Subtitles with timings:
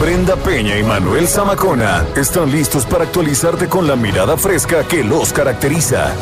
[0.00, 5.32] Brenda Peña y Manuel Zamacona están listos para actualizarte con la mirada fresca que los
[5.32, 6.12] caracteriza.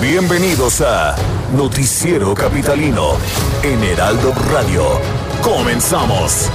[0.00, 1.16] Bienvenidos a
[1.56, 3.16] Noticiero Capitalino
[3.64, 4.84] en Heraldo Radio.
[5.42, 6.48] Comenzamos.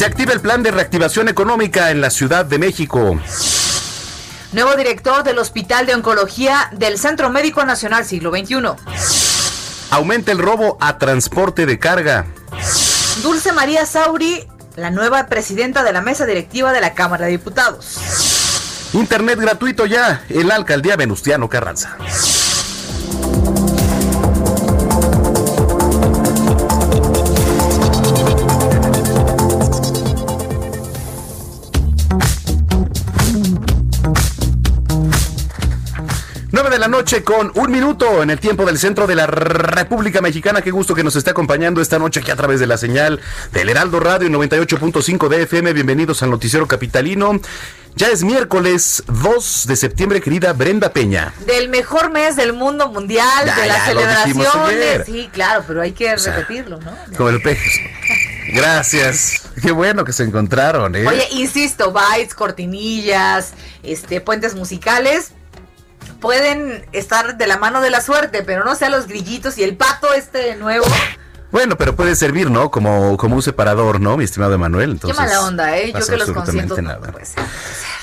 [0.00, 3.20] Se activa el plan de reactivación económica en la Ciudad de México.
[4.52, 8.56] Nuevo director del Hospital de Oncología del Centro Médico Nacional Siglo XXI.
[9.90, 12.24] Aumenta el robo a transporte de carga.
[13.22, 17.98] Dulce María Sauri, la nueva presidenta de la mesa directiva de la Cámara de Diputados.
[18.94, 21.98] Internet gratuito ya en la alcaldía Venustiano Carranza.
[36.70, 40.20] 9 de la noche con un minuto en el tiempo del centro de la República
[40.20, 40.62] Mexicana.
[40.62, 43.20] Qué gusto que nos esté acompañando esta noche aquí a través de la señal
[43.52, 45.72] del Heraldo Radio 98.5 de FM.
[45.72, 47.40] Bienvenidos al Noticiero Capitalino.
[47.96, 51.34] Ya es miércoles 2 de septiembre, querida Brenda Peña.
[51.44, 55.06] Del mejor mes del mundo mundial, Ya, de las celebraciones.
[55.06, 56.92] Sí, claro, pero hay que repetirlo, ¿no?
[57.16, 57.58] Con el pez.
[58.52, 59.42] Gracias.
[59.60, 61.04] Qué bueno que se encontraron, ¿eh?
[61.04, 65.32] Oye, insisto, bytes, cortinillas, este, puentes musicales
[66.20, 69.76] pueden estar de la mano de la suerte, pero no sea los grillitos y el
[69.76, 70.84] pato este nuevo.
[71.50, 72.70] Bueno, pero puede servir, ¿no?
[72.70, 74.16] Como, como un separador, ¿no?
[74.16, 75.00] Mi estimado Emanuel.
[75.04, 75.92] Qué mala onda, ¿eh?
[75.92, 76.80] Yo que los consiento.
[76.80, 77.00] nada.
[77.04, 77.42] No, puede ser.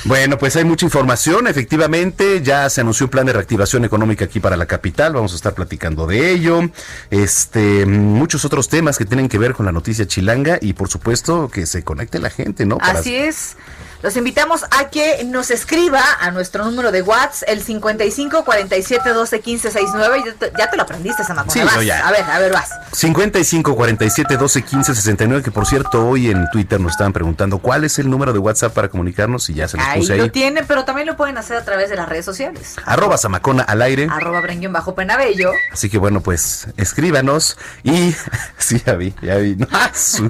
[0.03, 1.47] Bueno, pues hay mucha información.
[1.47, 5.13] Efectivamente, ya se anunció un plan de reactivación económica aquí para la capital.
[5.13, 6.59] Vamos a estar platicando de ello.
[7.09, 11.47] Este, muchos otros temas que tienen que ver con la noticia chilanga y, por supuesto,
[11.49, 12.79] que se conecte la gente, ¿no?
[12.79, 13.55] Para- Así es.
[14.03, 19.39] Los invitamos a que nos escriba a nuestro número de WhatsApp, el 55 47 12
[19.41, 20.23] 15 69.
[20.25, 21.51] Ya te, ya te lo aprendiste, Samacona.
[21.53, 22.07] Sí, yo ya.
[22.07, 22.69] A ver, a ver, vas.
[22.93, 27.83] 55 47 12 15 69, que por cierto, hoy en Twitter nos estaban preguntando cuál
[27.85, 30.29] es el número de WhatsApp para comunicarnos y ya se los Ahí puse lo ahí.
[30.29, 32.75] tienen, pero también lo pueden hacer a través de las redes sociales.
[32.85, 34.07] Arroba Samacona al aire.
[34.11, 35.51] Arroba Brenguión bajo Penabello.
[35.71, 38.15] Así que bueno, pues escríbanos y
[38.57, 39.55] sí, ya vi, ya vi.
[39.55, 40.29] No, ¡Ah, su-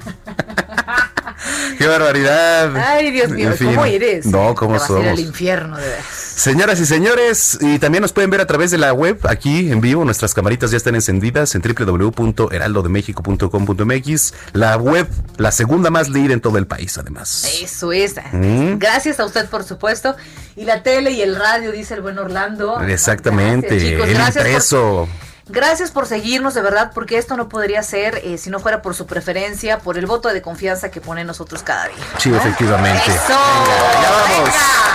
[1.78, 2.76] ¡Qué barbaridad!
[2.76, 3.68] Ay, Dios mío, En fin.
[3.70, 4.26] ¿cómo eres?
[4.26, 6.06] No, ¿cómo Te vas a ir al infierno, de veras.
[6.08, 9.82] Señoras y señores, y también nos pueden ver a través de la web aquí en
[9.82, 10.06] vivo.
[10.06, 14.34] Nuestras camaritas ya están encendidas en www.heraldodemexico.com.mx.
[14.54, 17.48] La web, la segunda más leída en todo el país, además.
[17.62, 18.16] Eso es.
[18.32, 18.78] Mm.
[18.78, 20.16] Gracias a usted, por supuesto.
[20.56, 22.80] Y la tele y el radio, dice el buen Orlando.
[22.82, 24.08] Exactamente, Gracias, chicos.
[24.08, 25.08] el Gracias por- impreso.
[25.50, 28.96] Gracias por seguirnos, de verdad, porque esto no podría ser eh, si no fuera por
[28.96, 32.04] su preferencia, por el voto de confianza que pone nosotros cada día.
[32.18, 32.38] Sí, ¿no?
[32.38, 33.02] efectivamente.
[33.08, 33.18] ¡Eso!
[33.30, 34.50] Venga, ya vamos.
[34.50, 34.88] ¡Venga!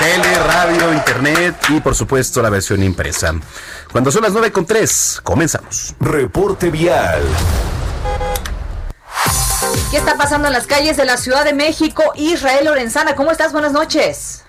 [0.00, 3.34] Tele, radio, internet y por supuesto la versión impresa.
[3.92, 5.94] Cuando son las 9 con 3, comenzamos.
[6.00, 7.22] Reporte vial.
[9.90, 12.02] ¿Qué está pasando en las calles de la Ciudad de México?
[12.16, 13.52] Israel Lorenzana, ¿cómo estás?
[13.52, 14.44] Buenas noches.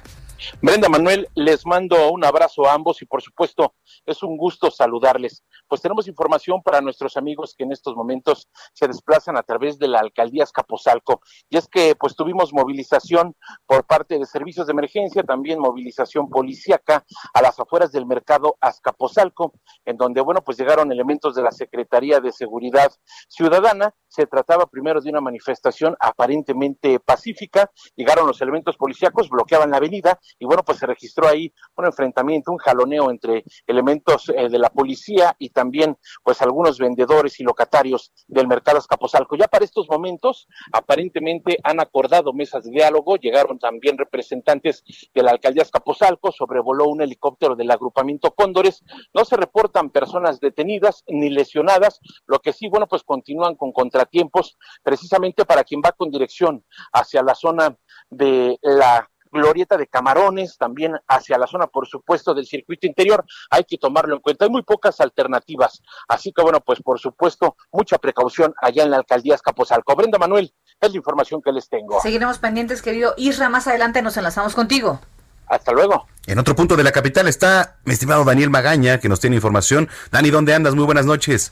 [0.61, 3.73] Brenda Manuel, les mando un abrazo a ambos y por supuesto
[4.11, 5.43] es un gusto saludarles.
[5.67, 9.87] Pues tenemos información para nuestros amigos que en estos momentos se desplazan a través de
[9.87, 11.21] la alcaldía Escaposalco.
[11.49, 13.35] Y es que pues tuvimos movilización
[13.65, 19.53] por parte de servicios de emergencia, también movilización policíaca a las afueras del mercado Azcapotzalco,
[19.85, 22.91] en donde bueno pues llegaron elementos de la Secretaría de Seguridad
[23.29, 23.93] Ciudadana.
[24.07, 27.71] Se trataba primero de una manifestación aparentemente pacífica.
[27.95, 32.51] Llegaron los elementos policíacos, bloqueaban la avenida y bueno pues se registró ahí un enfrentamiento,
[32.51, 34.00] un jaloneo entre elementos
[34.35, 39.35] eh, de la policía y también pues algunos vendedores y locatarios del mercado Azcapotzalco.
[39.35, 44.83] Ya para estos momentos aparentemente han acordado mesas de diálogo, llegaron también representantes
[45.13, 48.83] de la alcaldía Azcapotzalco, sobrevoló un helicóptero del agrupamiento Cóndores,
[49.13, 54.57] no se reportan personas detenidas ni lesionadas, lo que sí, bueno, pues continúan con contratiempos
[54.83, 57.77] precisamente para quien va con dirección hacia la zona
[58.09, 63.25] de la glorieta de camarones, también hacia la zona, por supuesto, del circuito interior.
[63.49, 64.45] Hay que tomarlo en cuenta.
[64.45, 65.81] Hay muy pocas alternativas.
[66.07, 69.95] Así que, bueno, pues por supuesto, mucha precaución allá en la alcaldía Escaposalco.
[69.95, 72.01] Brenda Manuel, es la información que les tengo.
[72.01, 73.49] Seguiremos pendientes, querido Isra.
[73.49, 74.99] Más adelante nos enlazamos contigo.
[75.47, 76.07] Hasta luego.
[76.27, 79.89] En otro punto de la capital está mi estimado Daniel Magaña, que nos tiene información.
[80.11, 80.75] Dani, ¿dónde andas?
[80.75, 81.51] Muy buenas noches.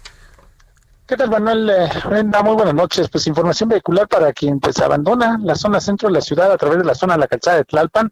[1.10, 1.68] ¿Qué tal, Manuel?
[1.72, 3.10] Eh, Brenda, muy buenas noches.
[3.10, 6.78] Pues información vehicular para quien pues abandona la zona centro de la ciudad a través
[6.78, 8.12] de la zona de la calzada de Tlalpan.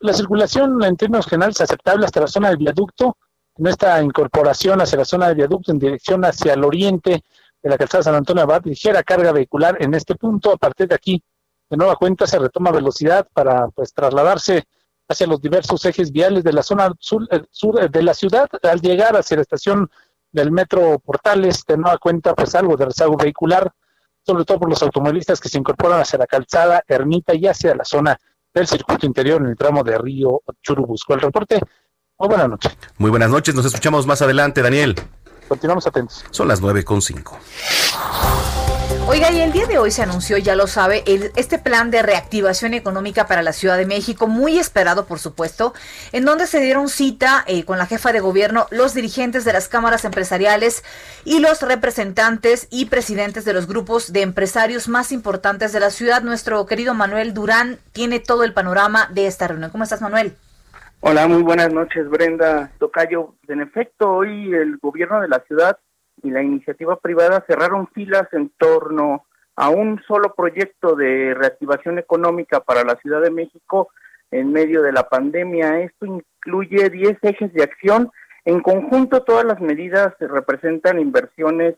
[0.00, 3.16] La circulación en términos generales es aceptable hasta la zona del viaducto.
[3.56, 7.24] En esta incorporación hacia la zona del viaducto en dirección hacia el oriente
[7.62, 10.52] de la calzada San Antonio Abad, ligera carga vehicular en este punto.
[10.52, 11.24] A partir de aquí,
[11.70, 14.64] de nueva cuenta, se retoma velocidad para pues trasladarse
[15.08, 18.50] hacia los diversos ejes viales de la zona sur, eh, sur eh, de la ciudad.
[18.62, 19.90] Al llegar hacia la estación
[20.34, 23.72] del metro Portales, de nueva cuenta, pues algo de rezago vehicular,
[24.26, 27.84] sobre todo por los automovilistas que se incorporan hacia la calzada Ermita y hacia la
[27.84, 28.18] zona
[28.52, 31.14] del circuito interior en el tramo de Río Churubusco.
[31.14, 31.60] El reporte,
[32.18, 32.76] muy buenas noches.
[32.98, 34.96] Muy buenas noches, nos escuchamos más adelante, Daniel.
[35.48, 36.24] Continuamos atentos.
[36.30, 37.38] Son las nueve con cinco.
[39.06, 42.02] Oiga, y el día de hoy se anunció, ya lo sabe, el, este plan de
[42.02, 45.74] reactivación económica para la Ciudad de México, muy esperado, por supuesto,
[46.12, 49.68] en donde se dieron cita eh, con la jefa de gobierno, los dirigentes de las
[49.68, 50.84] cámaras empresariales
[51.22, 56.22] y los representantes y presidentes de los grupos de empresarios más importantes de la ciudad.
[56.22, 59.70] Nuestro querido Manuel Durán tiene todo el panorama de esta reunión.
[59.70, 60.34] ¿Cómo estás, Manuel?
[61.06, 63.34] Hola, muy buenas noches, Brenda Tocayo.
[63.48, 65.76] En efecto, hoy el gobierno de la ciudad
[66.22, 72.60] y la iniciativa privada cerraron filas en torno a un solo proyecto de reactivación económica
[72.60, 73.90] para la Ciudad de México
[74.30, 75.80] en medio de la pandemia.
[75.80, 78.10] Esto incluye 10 ejes de acción.
[78.46, 81.74] En conjunto, todas las medidas representan inversiones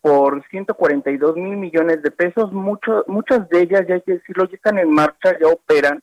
[0.00, 2.52] por 142 mil millones de pesos.
[2.52, 6.00] Mucho, muchas de ellas, ya hay que decirlo, ya están en marcha, ya operan.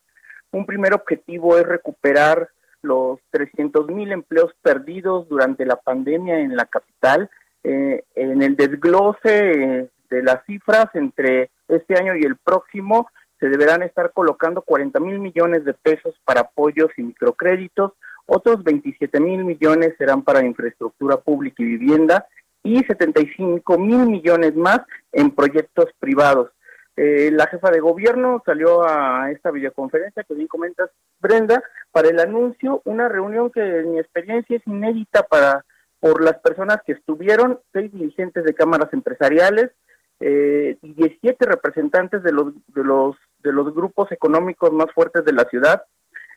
[0.51, 2.49] Un primer objetivo es recuperar
[2.85, 7.29] los 300 mil empleos perdidos durante la pandemia en la capital
[7.63, 13.07] eh, en el desglose de las cifras entre este año y el próximo
[13.39, 17.93] se deberán estar colocando 40 mil millones de pesos para apoyos y microcréditos,
[18.27, 22.27] otros 27 mil millones serán para infraestructura pública y vivienda
[22.63, 24.81] y 75 mil millones más
[25.11, 26.51] en proyectos privados.
[26.97, 30.89] Eh, la jefa de gobierno salió a esta videoconferencia que bien comentas,
[31.19, 31.61] Brenda,
[31.91, 35.65] para el anuncio, una reunión que en mi experiencia es inédita para
[35.99, 39.71] por las personas que estuvieron, seis dirigentes de cámaras empresariales
[40.19, 45.33] eh, y 17 representantes de los, de, los, de los grupos económicos más fuertes de
[45.33, 45.83] la ciudad.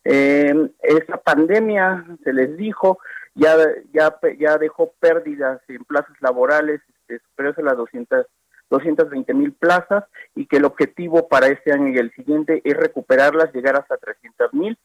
[0.04, 2.98] Eh, esa pandemia, se les dijo,
[3.34, 3.56] ya,
[3.92, 8.26] ya, ya dejó pérdidas en plazas laborales este, superiores a las 200,
[8.70, 10.04] 220 mil plazas
[10.34, 14.54] y que el objetivo para este año y el siguiente es recuperarlas, llegar hasta 300
[14.54, 14.78] mil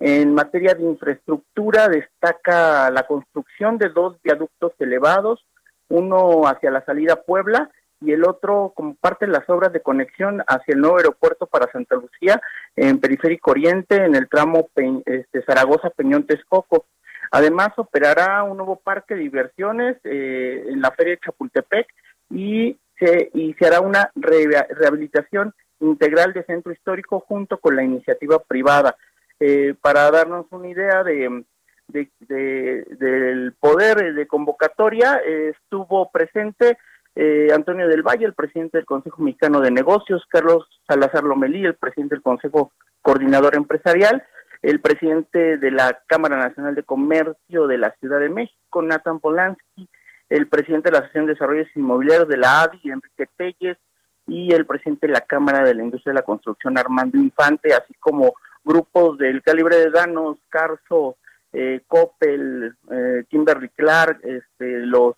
[0.00, 5.46] en materia de infraestructura destaca la construcción de dos viaductos elevados,
[5.90, 7.70] uno hacia la salida Puebla
[8.00, 11.70] y el otro como parte de las obras de conexión hacia el nuevo aeropuerto para
[11.70, 12.40] Santa Lucía
[12.76, 14.70] en Periférico Oriente en el tramo
[15.04, 16.86] este, Zaragoza-Peñón Texcoco.
[17.30, 21.86] Además operará un nuevo parque de diversiones eh, en la Feria de Chapultepec
[22.30, 28.38] y se, y se hará una rehabilitación integral de centro histórico junto con la iniciativa
[28.38, 28.94] privada.
[29.40, 31.44] Eh, para darnos una idea de,
[31.88, 36.76] del poder de convocatoria, estuvo presente
[37.16, 41.74] eh, Antonio del Valle, el presidente del Consejo Mexicano de Negocios, Carlos Salazar Lomelí, el
[41.74, 44.22] presidente del Consejo Coordinador Empresarial,
[44.62, 49.88] el presidente de la Cámara Nacional de Comercio de la Ciudad de México, Nathan Polanski,
[50.30, 53.76] el presidente de la Asociación de Desarrollos Inmobiliarios de la ADI, Enrique Telles,
[54.26, 57.94] y el presidente de la Cámara de la Industria de la Construcción, Armando Infante, así
[57.94, 58.34] como
[58.64, 61.16] grupos del calibre de Danos, Carso,
[61.52, 65.16] eh, Coppel, eh, Kimberly Clark, este, los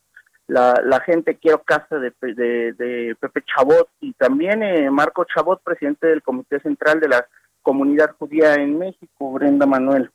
[0.48, 6.06] la, la gente Quiero Casa de, de, Pepe Chabot y también eh, Marco Chabot, presidente
[6.08, 7.26] del Comité Central de la
[7.62, 10.10] Comunidad Judía en México, Brenda Manuel.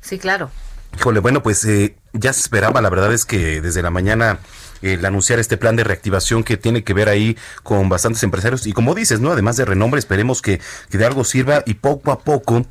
[0.00, 0.50] Sí, claro.
[0.98, 4.38] Híjole, bueno, pues eh, ya se esperaba, la verdad es que desde la mañana
[4.82, 8.72] el anunciar este plan de reactivación que tiene que ver ahí con bastantes empresarios y
[8.72, 9.32] como dices, ¿no?
[9.32, 10.60] Además de renombre, esperemos que,
[10.90, 12.64] de algo sirva y poco a poco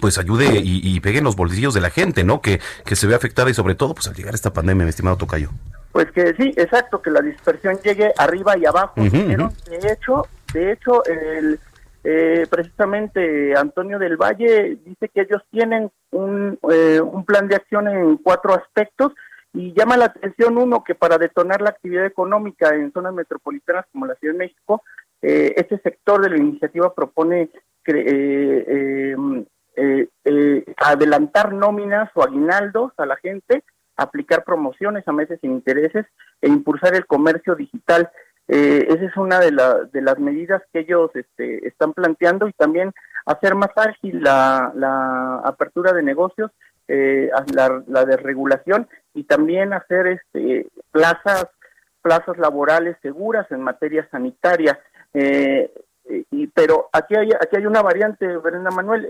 [0.00, 2.40] pues ayude y, y pegue en los bolsillos de la gente, ¿no?
[2.40, 5.16] Que, que se ve afectada y sobre todo pues al llegar esta pandemia, mi estimado
[5.16, 5.50] Tocayo.
[5.92, 8.94] Pues que sí, exacto, que la dispersión llegue arriba y abajo.
[8.96, 11.60] De hecho, de hecho, el,
[12.04, 17.88] eh, precisamente Antonio del Valle dice que ellos tienen un, eh, un plan de acción
[17.88, 19.12] en cuatro aspectos
[19.54, 24.06] y llama la atención uno que para detonar la actividad económica en zonas metropolitanas como
[24.06, 24.82] la Ciudad de México,
[25.20, 27.50] eh, este sector de la iniciativa propone
[27.86, 29.16] eh, eh,
[29.76, 33.64] eh, eh, adelantar nóminas o aguinaldos a la gente,
[33.96, 36.06] aplicar promociones a meses sin intereses
[36.40, 38.10] e impulsar el comercio digital.
[38.48, 39.50] Eh, esa es una de,
[39.92, 42.92] de las medidas que ellos este, están planteando y también
[43.24, 46.50] hacer más ágil la, la apertura de negocios,
[46.88, 51.46] eh, la, la desregulación y también hacer este, plazas
[52.02, 54.78] plazas laborales seguras en materia sanitaria.
[55.14, 55.72] Eh,
[56.32, 59.06] y, pero aquí hay, aquí hay una variante, Brenda Manuel.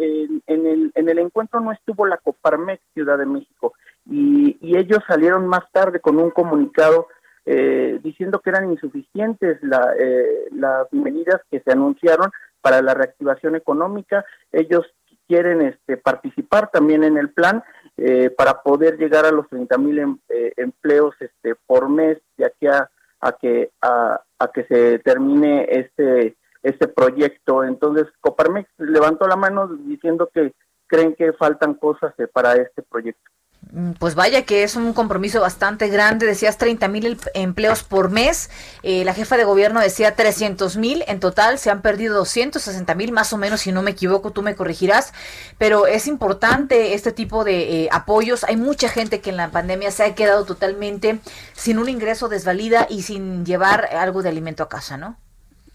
[0.47, 3.73] en, el, en el encuentro no estuvo la Coparmex Ciudad de México
[4.05, 7.09] y, y ellos salieron más tarde con un comunicado
[7.45, 12.31] eh, diciendo que eran insuficientes la, eh, las medidas que se anunciaron
[12.61, 14.25] para la reactivación económica.
[14.53, 14.87] Ellos
[15.27, 17.63] quieren este, participar también en el plan
[17.97, 20.19] eh, para poder llegar a los 30 mil em,
[20.57, 26.37] empleos este, por mes de aquí a, a que a, a, que se termine este
[26.63, 27.65] este proyecto.
[27.65, 30.53] Entonces, Coparmex levantó la mano diciendo que
[30.87, 33.31] creen que faltan cosas para este proyecto.
[33.73, 38.51] Mm, pues vaya que es un compromiso bastante grande, decías 30 mil empleos por mes,
[38.83, 43.13] eh, la jefa de gobierno decía 300 mil, en total se han perdido 260 mil
[43.13, 45.15] más o menos, si no me equivoco, tú me corregirás,
[45.57, 49.91] pero es importante este tipo de eh, apoyos, hay mucha gente que en la pandemia
[49.91, 51.21] se ha quedado totalmente
[51.55, 55.17] sin un ingreso desvalida y sin llevar algo de alimento a casa, ¿no?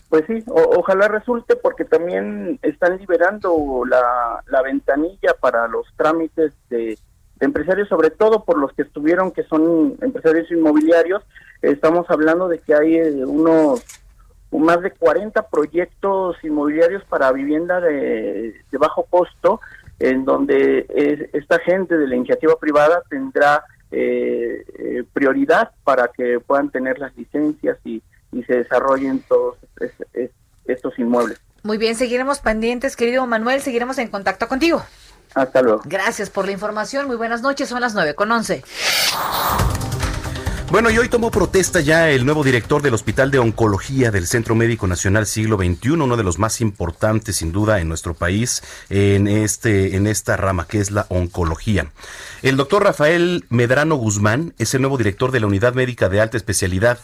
[0.10, 6.98] Pues sí, ojalá resulte porque también están liberando la, la ventanilla para los trámites de
[7.40, 11.24] empresarios, sobre todo por los que estuvieron, que son empresarios inmobiliarios.
[11.62, 13.84] Estamos hablando de que hay eh, unos
[14.52, 19.60] más de 40 proyectos inmobiliarios para vivienda de, bajo costo,
[20.00, 20.86] en donde
[21.34, 27.16] esta gente de la iniciativa privada tendrá eh, eh, prioridad para que puedan tener las
[27.18, 28.02] licencias y,
[28.32, 29.58] y se desarrollen todos
[30.66, 31.40] estos inmuebles.
[31.64, 34.82] Muy bien, seguiremos pendientes, querido Manuel, seguiremos en contacto contigo.
[35.38, 35.82] Hasta luego.
[35.86, 37.08] Gracias por la información.
[37.08, 37.70] Muy buenas noches.
[37.70, 38.64] Son las 9 con 11.
[40.70, 44.54] Bueno, y hoy tomó protesta ya el nuevo director del Hospital de Oncología del Centro
[44.54, 49.30] Médico Nacional Siglo XXI, uno de los más importantes sin duda en nuestro país en
[49.30, 51.90] este en esta rama que es la oncología.
[52.42, 56.36] El doctor Rafael Medrano Guzmán es el nuevo director de la Unidad Médica de Alta
[56.36, 57.00] Especialidad,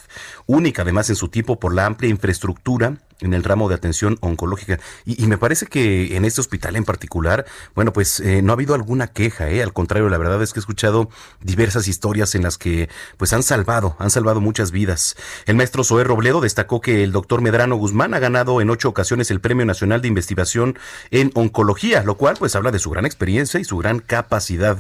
[0.46, 4.80] única además en su tipo por la amplia infraestructura en el ramo de atención oncológica.
[5.06, 8.76] Y, me parece que en este hospital en particular, bueno, pues eh, no ha habido
[8.76, 9.64] alguna queja, ¿eh?
[9.64, 11.10] Al contrario, la verdad es que he escuchado
[11.42, 15.16] diversas historias en las que pues han salvado, han salvado muchas vidas.
[15.46, 19.32] El maestro Zoé Robledo destacó que el doctor Medrano Guzmán ha ganado en ocho ocasiones
[19.32, 20.78] el Premio Nacional de Investigación
[21.12, 24.78] en Oncología, lo cual pues habla de su gran experiencia y su gran capacidad.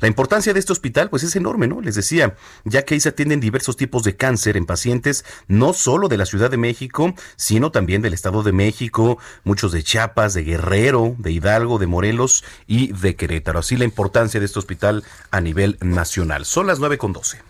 [0.00, 1.80] La importancia de este hospital pues es enorme, ¿no?
[1.80, 5.05] Les decía, ya que ahí se atienden diversos tipos de cáncer en pacientes
[5.48, 9.82] no solo de la Ciudad de México, sino también del Estado de México, muchos de
[9.82, 13.60] Chiapas, de Guerrero, de Hidalgo, de Morelos y de Querétaro.
[13.60, 16.44] Así la importancia de este hospital a nivel nacional.
[16.44, 17.40] Son las 9 con 12.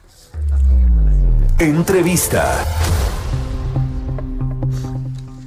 [1.59, 2.65] Entrevista.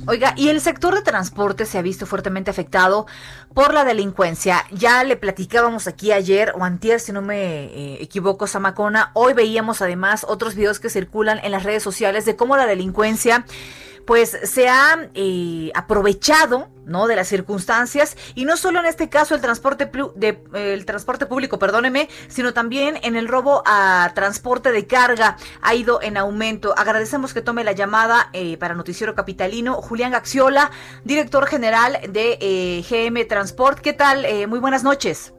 [0.09, 3.05] Oiga, y el sector de transporte se ha visto fuertemente afectado
[3.53, 4.65] por la delincuencia.
[4.71, 9.11] Ya le platicábamos aquí ayer o antier, si no me eh, equivoco, Samacona.
[9.13, 13.45] Hoy veíamos además otros videos que circulan en las redes sociales de cómo la delincuencia
[14.09, 17.05] pues se ha eh, aprovechado ¿no?
[17.05, 19.85] de las circunstancias y no solo en este caso el transporte
[20.15, 25.75] de, el transporte público, perdóneme, sino también en el robo a transporte de carga ha
[25.75, 26.73] ido en aumento.
[26.75, 30.71] Agradecemos que tome la llamada eh, para Noticiero Capitalino Julián Gaxiola,
[31.03, 33.77] director general de eh, GM Transport.
[33.77, 34.25] ¿Qué tal?
[34.47, 35.35] muy buenas noches.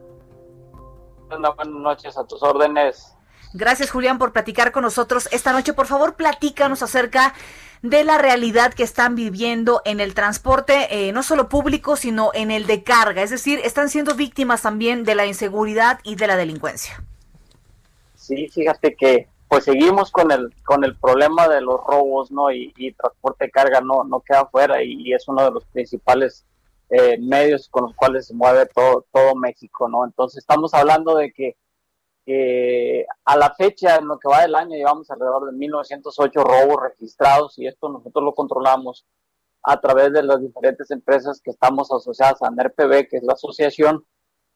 [1.27, 3.17] Buenas noches, a tus órdenes.
[3.53, 5.73] Gracias Julián por platicar con nosotros esta noche.
[5.73, 7.33] Por favor, platícanos acerca
[7.81, 12.51] de la realidad que están viviendo en el transporte, eh, no solo público, sino en
[12.51, 13.23] el de carga.
[13.23, 17.03] Es decir, están siendo víctimas también de la inseguridad y de la delincuencia.
[18.15, 22.51] Sí, fíjate que pues seguimos con el con el problema de los robos, ¿no?
[22.51, 26.45] Y, transporte de carga no no queda fuera y, es uno de los principales
[26.89, 30.05] eh, medios con los cuales se mueve todo todo México, ¿no?
[30.05, 31.57] Entonces estamos hablando de que
[32.33, 36.81] eh, a la fecha, en lo que va del año, llevamos alrededor de 1908 robos
[36.81, 39.05] registrados y esto nosotros lo controlamos
[39.63, 44.05] a través de las diferentes empresas que estamos asociadas a NERPB, que es la asociación,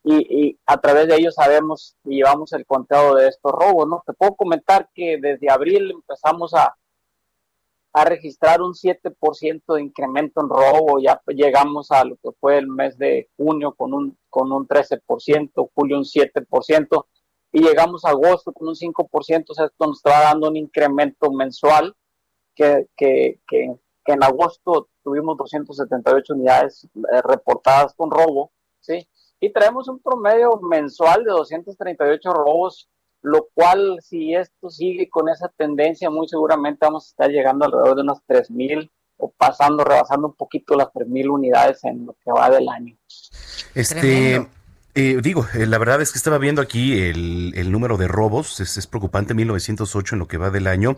[0.04, 4.04] y, a través de ellos sabemos y llevamos el conteo de estos robos, ¿no?
[4.06, 6.76] Te puedo comentar que desde abril empezamos a,
[7.92, 12.68] a registrar un 7% de incremento en robo, ya llegamos a lo que fue el
[12.68, 17.06] mes de junio con un, con un 13%, julio un 7%,
[17.56, 21.32] y llegamos a agosto con un 5%, o sea, esto nos estaba dando un incremento
[21.32, 21.96] mensual
[22.54, 29.08] que, que, que, en agosto tuvimos 278 unidades eh, reportadas con robo, ¿sí?
[29.40, 32.90] y traemos un promedio mensual de 238 robos,
[33.22, 37.96] lo cual si esto sigue con esa tendencia, muy seguramente vamos a estar llegando alrededor
[37.96, 42.50] de unas 3.000 o pasando, rebasando un poquito las 3.000 unidades en lo que va
[42.50, 42.98] del año.
[43.74, 44.46] Este,
[44.98, 48.88] eh, digo, eh, la verdad es que estaba viendo aquí el, número de robos, es,
[48.88, 50.96] preocupante, 1908 en lo que va del año.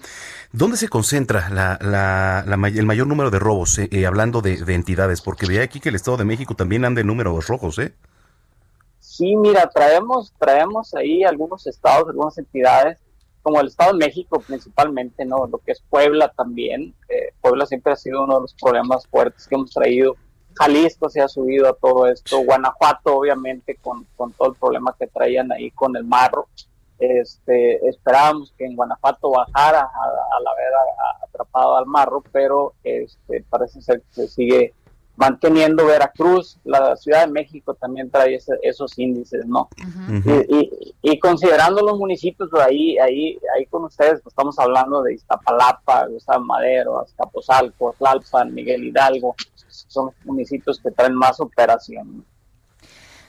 [0.51, 5.22] ¿Dónde se concentra el mayor número de robos, eh, hablando de, entidades?
[5.22, 7.96] Porque veía aquí que el Estado de México también anda en números rojos, ¿eh?
[9.00, 13.00] Sí, mira, traemos, traemos ahí algunos estados, algunas entidades,
[13.42, 15.48] como el Estado de México principalmente, ¿no?
[15.48, 16.94] Lo que es Puebla también.
[17.42, 20.16] Puebla siempre ha sido uno de los problemas fuertes que hemos traído
[20.57, 25.51] Jalisco se ha subido a todo esto, Guanajuato obviamente con, todo el problema que traían
[25.51, 26.47] ahí con el marro.
[26.99, 30.73] Este, esperábamos que en Guanajuato bajara al haber
[31.23, 34.73] atrapado al marro, pero este, parece ser que se sigue
[35.17, 39.67] manteniendo Veracruz, la Ciudad de México también trae esos índices, ¿no?
[41.01, 46.05] y, considerando los municipios, pues, ahí, ahí, ahí con ustedes pues, estamos hablando de Iztapalapa,
[46.05, 49.35] Gustavo Madero, Azcapotzalco, Tlalpan, Miguel Hidalgo,
[49.88, 52.25] son municipios que traen más operación.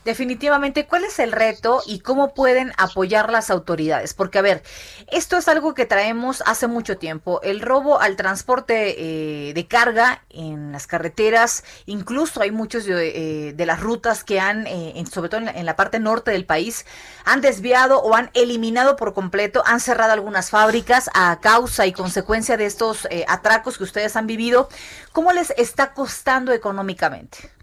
[0.09, 4.15] Definitivamente, ¿cuál es el reto y cómo pueden apoyar las autoridades?
[4.15, 4.63] Porque, a ver,
[5.09, 7.43] esto es algo que traemos hace mucho tiempo.
[7.43, 13.67] El robo al transporte eh, de carga en las carreteras, incluso hay muchos de, eh,
[13.67, 16.87] las rutas que han, eh, sobre todo en la, parte norte del país,
[17.27, 22.57] han desviado o han eliminado por completo, han cerrado algunas fábricas a causa y consecuencia
[22.57, 24.71] de estos atracos que ustedes han vivido.
[25.13, 27.58] ¿Cómo les está costando económicamente?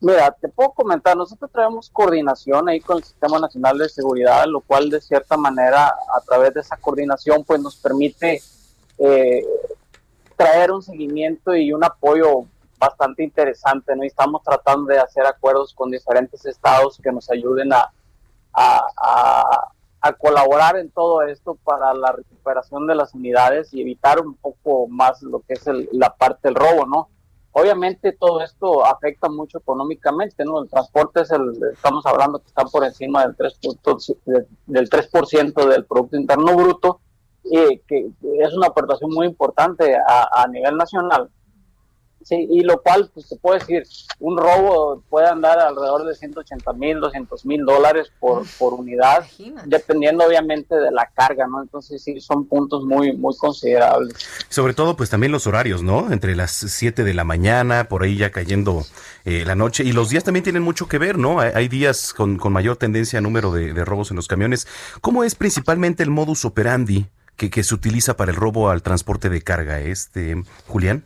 [0.00, 4.60] Mira, te puedo comentar, nosotros traemos coordinación ahí con el Sistema Nacional de Seguridad, lo
[4.60, 8.42] cual de cierta manera a través de esa coordinación pues nos permite
[8.98, 9.44] eh,
[10.36, 12.44] traer un seguimiento y un apoyo
[12.78, 14.04] bastante interesante, ¿no?
[14.04, 17.90] Y estamos tratando de hacer acuerdos con diferentes estados que nos ayuden a,
[18.52, 19.72] a,
[20.18, 25.20] colaborar en todo esto para la recuperación de las unidades y evitar un poco más
[25.22, 27.08] lo que es el, la parte del robo, ¿no?
[27.58, 30.62] Obviamente todo esto afecta mucho económicamente, ¿no?
[30.62, 35.10] El transporte es el, estamos hablando que está por encima del 3%, del 3
[35.54, 37.00] del Producto Interno Bruto,
[37.44, 41.30] y que es una aportación muy importante a nivel nacional.
[42.26, 43.84] Sí, y lo cual, pues te puedo decir,
[44.18, 49.24] un robo puede andar alrededor de 180 mil, 200 mil dólares por, por unidad,
[49.64, 51.62] dependiendo obviamente de la carga, ¿no?
[51.62, 54.16] Entonces sí, son puntos muy, muy considerables.
[54.48, 56.10] Sobre todo, pues también los horarios, ¿no?
[56.10, 58.84] Entre las 7 de la mañana, por ahí ya cayendo
[59.24, 61.38] eh, la noche, y los días también tienen mucho que ver, ¿no?
[61.38, 64.66] Hay, días con, con, mayor tendencia a número de, de, robos en los camiones.
[65.00, 69.30] ¿Cómo es principalmente el modus operandi que, que se utiliza para el robo al transporte
[69.30, 71.04] de carga, este, Julián?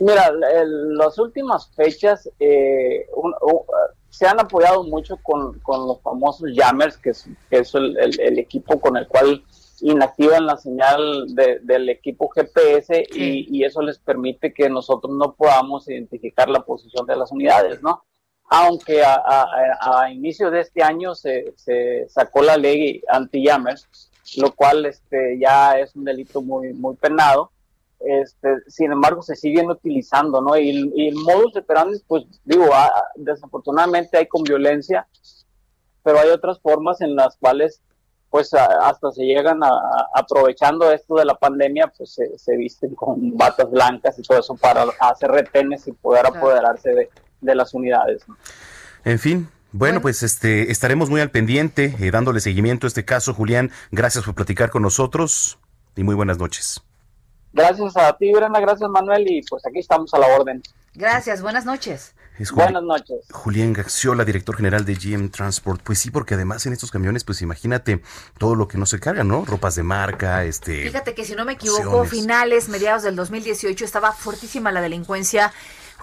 [0.00, 3.06] Mira, las últimas fechas eh,
[4.10, 9.44] se han apoyado mucho con, los famosos jammers, que es, el, equipo con el cual
[9.80, 16.48] inactivan la señal del equipo GPS y, eso les permite que nosotros no podamos identificar
[16.48, 18.04] la posición de las unidades, ¿no?
[18.50, 25.38] Aunque a, inicio de este año se, se sacó la ley anti-jammers, lo cual este,
[25.38, 27.52] ya es un delito muy, muy penado
[28.00, 30.56] este, sin embargo se siguen utilizando, ¿no?
[30.56, 35.06] Y, el modus operandi, pues digo, ah, desafortunadamente hay con violencia,
[36.02, 37.80] pero hay otras formas en las cuales
[38.30, 39.70] pues hasta se llegan a,
[40.12, 44.84] aprovechando esto de la pandemia, pues se, visten con batas blancas y todo eso para
[44.98, 48.24] hacer retenes y poder apoderarse de, de las unidades.
[49.04, 53.34] En fin, bueno, pues este estaremos muy al pendiente, eh, dándole seguimiento a este caso.
[53.34, 55.58] Julián, gracias por platicar con nosotros
[55.96, 56.82] y muy buenas noches.
[57.54, 60.60] Gracias a ti, Brenda, gracias Manuel, y pues aquí estamos a la orden.
[60.92, 62.14] Gracias, buenas noches.
[62.52, 63.18] Buenas noches.
[63.30, 65.80] Julián Gaxiola, director general de GM Transport.
[65.84, 68.02] Pues sí, porque además en estos camiones, pues imagínate
[68.38, 69.44] todo lo que no se carga, ¿no?
[69.44, 70.82] Ropas de marca, este.
[70.82, 75.52] Fíjate que si no me equivoco, finales, mediados del 2018 estaba fuertísima la delincuencia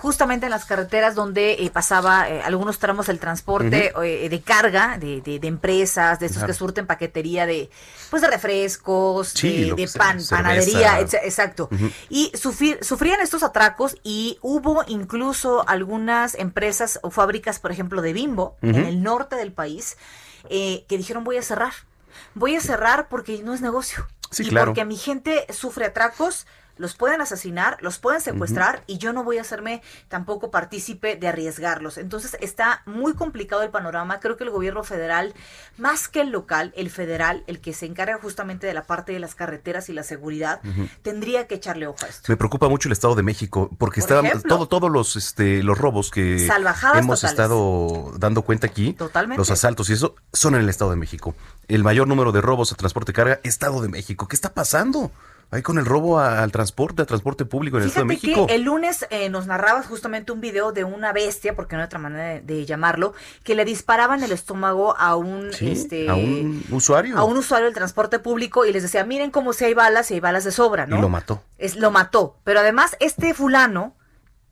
[0.01, 4.97] justamente en las carreteras donde eh, pasaba eh, algunos tramos el transporte eh, de carga
[4.97, 7.69] de, de, empresas, de esos que surten paquetería de
[8.09, 11.69] pues de refrescos, de, pan, panadería, exacto.
[12.09, 18.57] Y sufrían estos atracos y hubo incluso algunas empresas o fábricas, por ejemplo, de Bimbo
[18.63, 19.97] en el norte del país
[20.49, 21.73] que dijeron voy a cerrar.
[22.33, 24.07] Voy a cerrar porque no es negocio.
[24.39, 26.47] y porque mi gente sufre atracos,
[26.81, 31.27] los pueden asesinar, los pueden secuestrar y yo no voy a hacerme tampoco partícipe de
[31.27, 31.97] arriesgarlos.
[31.99, 34.19] Entonces está muy complicado el panorama.
[34.19, 35.33] Creo que el gobierno federal,
[35.77, 39.19] más que el local, el federal, el que se encarga justamente de la parte de
[39.19, 40.59] las carreteras y la seguridad,
[41.03, 42.23] tendría que echarle ojo a esto.
[42.31, 44.41] Me preocupa mucho el Estado de México porque Por ejemplo.
[44.49, 47.33] todo, todos los, este, los robos que Salvajadas hemos totales.
[47.33, 49.37] estado dando cuenta aquí, Totalmente.
[49.37, 51.35] los asaltos y eso, son en el Estado de México.
[51.67, 54.27] El mayor número de robos a transporte de carga, Estado de México.
[54.27, 55.11] ¿Qué está pasando?
[55.53, 58.27] Ahí con el robo a- al transporte, al transporte público en el Estado de Fíjate
[58.27, 58.47] México.
[58.47, 61.87] que el lunes eh, nos narrabas justamente un video de una bestia, porque no hay
[61.87, 66.15] otra manera de, de llamarlo, que le disparaban el estómago a un, Sí, este, a
[66.15, 67.17] un usuario.
[67.17, 70.13] a un usuario del transporte público y les decía, miren cómo si hay balas y
[70.15, 70.97] hay balas de sobra, ¿no?
[70.97, 71.43] Y lo mató.
[71.57, 72.37] Es, lo mató.
[72.45, 73.95] Pero además, este fulano,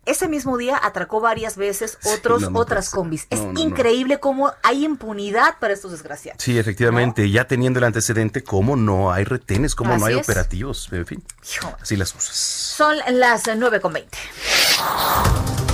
[0.06, 3.28] ese mismo día atracó varias veces otros, no otras combis.
[3.30, 3.60] es No, no, no.
[3.60, 6.42] increíble cómo hay impunidad para estos desgraciados.
[6.44, 10.22] Sí, efectivamente, ya teniendo el antecedente, cómo no hay retenes, cómo no hay es.
[10.28, 11.24] operativos, en fin,
[11.82, 12.36] así las cosas.
[12.36, 15.69] Son las 9.20.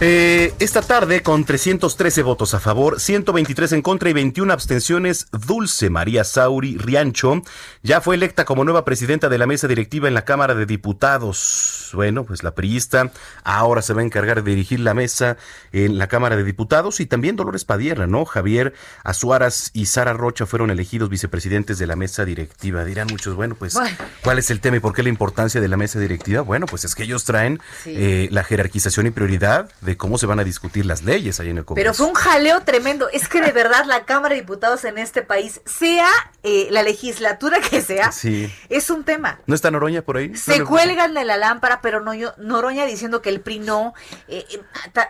[0.00, 5.90] Eh, esta tarde, con 313 votos a favor, 123 en contra y 21 abstenciones, Dulce
[5.90, 7.42] María Sauri Riancho
[7.82, 11.90] ya fue electa como nueva presidenta de la mesa directiva en la Cámara de Diputados.
[11.94, 13.10] Bueno, pues la priista
[13.42, 15.36] ahora se va a encargar de dirigir la mesa
[15.72, 18.24] en la Cámara de Diputados y también Dolores Padierna, ¿no?
[18.24, 22.84] Javier Azuaras y Sara Rocha fueron elegidos vicepresidentes de la mesa directiva.
[22.84, 23.96] Dirán muchos, bueno, pues, Bueno.
[24.22, 26.42] ¿cuál es el tema y por qué la importancia de la mesa directiva?
[26.42, 27.94] Bueno, pues es que ellos traen Sí.
[27.96, 31.58] eh, la jerarquización y prioridad de cómo se van a discutir las leyes ahí en
[31.58, 31.84] el Congreso.
[31.84, 33.08] Pero fue un jaleo tremendo.
[33.10, 36.08] Es que de verdad la Cámara de Diputados en este país, sea
[36.42, 38.52] eh, la legislatura que sea, Sí.
[38.68, 39.40] es un tema.
[39.46, 40.34] ¿No está Noroña por ahí?
[40.36, 43.94] Se No, cuelgan de la lámpara, pero no, yo- Noroña diciendo que el PRI no.
[44.28, 44.60] eh, eh,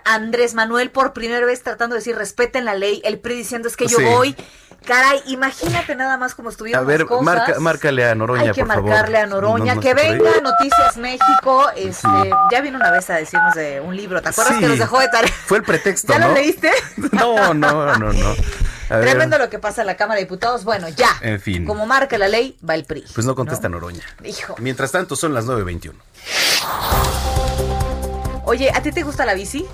[0.04, 3.00] Andrés Manuel por primera vez tratando de decir respeten la ley.
[3.04, 4.04] El PRI diciendo es que yo Sí.
[4.04, 4.36] voy.
[4.86, 7.24] Caray, imagínate nada más como estuvieron A ver, las cosas.
[7.24, 8.90] marca- márcale a Noroña, Hay que por favor.
[8.90, 9.74] marcarle a Noroña.
[9.74, 11.66] No, no que venga Noticias México.
[11.76, 12.08] Este,
[12.52, 14.22] Ya vino una vez a decirnos de un libro.
[14.22, 14.60] ¿Te acuerdas Sí.
[14.60, 15.32] que nos dejó de tarea?
[15.46, 16.28] Fue el pretexto, ¿Ya ¿no?
[16.28, 16.70] lo leíste?
[17.12, 18.34] No, no, no, no.
[18.88, 20.64] Tremendo lo que pasa en la Cámara de Diputados.
[20.64, 21.10] Bueno, ya.
[21.20, 21.66] En fin.
[21.66, 23.04] Como marca la ley, va el PRI.
[23.14, 24.02] Pues no contesta Noroña.
[24.24, 24.54] Hijo.
[24.58, 25.92] Mientras tanto, son las 9.21.
[28.44, 29.66] Oye, ¿a ti te gusta la bici?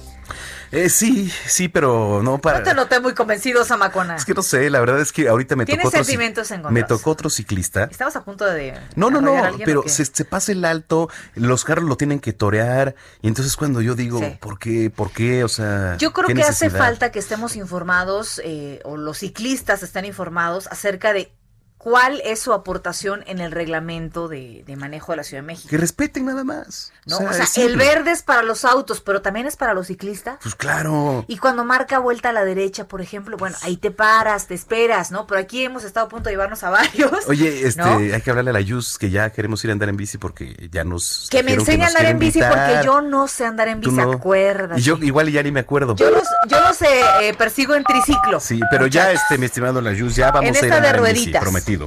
[0.74, 2.58] Eh, sí, sí, pero no para...
[2.58, 4.16] No te noté muy convencido, Zamacona.
[4.16, 6.02] Es que no sé, la verdad es que ahorita me tocó otro...
[6.02, 6.88] sentimientos Me encontrados.
[6.88, 7.84] tocó otro ciclista.
[7.84, 8.74] ¿Estabas a punto de...
[8.96, 9.34] No, no, no,
[9.64, 13.80] pero se, se pasa el alto, los carros lo tienen que torear, y entonces cuando
[13.80, 14.36] yo digo, Sí.
[14.40, 14.90] ¿por qué?
[14.90, 15.44] ¿Por qué?
[15.44, 19.82] O sea, Yo creo ¿qué que hace falta que estemos informados, eh, o los ciclistas
[19.82, 21.32] estén informados acerca de
[21.84, 25.68] cuál es su aportación en el reglamento de, de manejo de la Ciudad de México.
[25.68, 26.94] Que respeten nada más.
[27.04, 27.18] ¿no?
[27.18, 30.38] O sea, el verde es para los autos, pero también es para los ciclistas.
[30.42, 31.26] Pues claro.
[31.28, 35.10] Y cuando marca vuelta a la derecha, por ejemplo, bueno, ahí te paras, te esperas,
[35.10, 35.26] ¿no?
[35.26, 37.10] Pero aquí hemos estado a punto de llevarnos a varios.
[37.28, 37.98] Oye, este, ¿no?
[37.98, 40.70] hay que hablarle a la Yus que ya queremos ir a andar en bici porque
[40.72, 41.28] ya nos.
[41.30, 42.66] Que me enseñe a andar en bici invitar.
[42.66, 44.12] porque yo no sé andar en bici, no.
[44.12, 44.80] acuérdate.
[44.80, 45.94] Y yo igual ya ni me acuerdo.
[45.96, 48.40] Yo los, yo los eh, eh, persigo en triciclo.
[48.40, 50.76] Sí, pero ya, este, mi estimado la Yus, ya vamos en a ir a de
[50.76, 51.44] andar en bici, rueditas.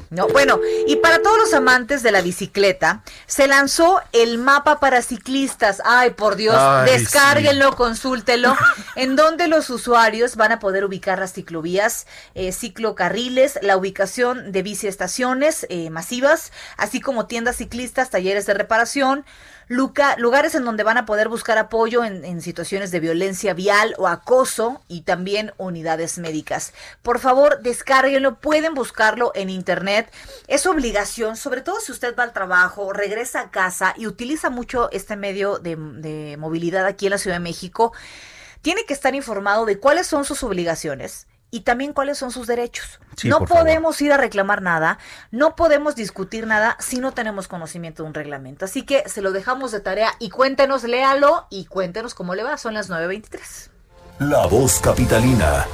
[0.09, 5.01] No, bueno, y para todos los amantes de la bicicleta, se lanzó el mapa para
[5.01, 5.81] ciclistas.
[5.85, 8.55] Ay, por Dios, Ay, descárguenlo, consúltelo,
[8.95, 14.63] en donde los usuarios van a poder ubicar las ciclovías, eh, ciclocarriles, la ubicación de
[14.63, 19.25] biciestaciones eh, masivas, así como tiendas ciclistas, talleres de reparación.
[19.69, 23.95] Luca- lugares en donde van a poder buscar apoyo en, en situaciones de violencia vial
[23.97, 26.71] o acoso y también unidades médicas.
[27.01, 29.76] Por favor, descárguenlo, pueden buscarlo en internet.
[30.47, 34.89] Es obligación, sobre todo si usted va al trabajo, regresa a casa y utiliza mucho
[34.91, 37.93] este medio de, de movilidad aquí en la Ciudad de México.
[38.61, 42.99] Tiene que estar informado de cuáles son sus obligaciones y también cuáles son sus derechos.
[43.15, 43.63] Sí, no favor.
[43.63, 44.99] podemos ir a reclamar nada,
[45.31, 48.65] no podemos discutir nada si no tenemos conocimiento de un reglamento.
[48.65, 52.57] Así que se lo dejamos de tarea y cuéntenos, léalo y cuéntenos cómo le va.
[52.57, 53.69] Son las 9.23.
[54.19, 55.65] La voz capitalina.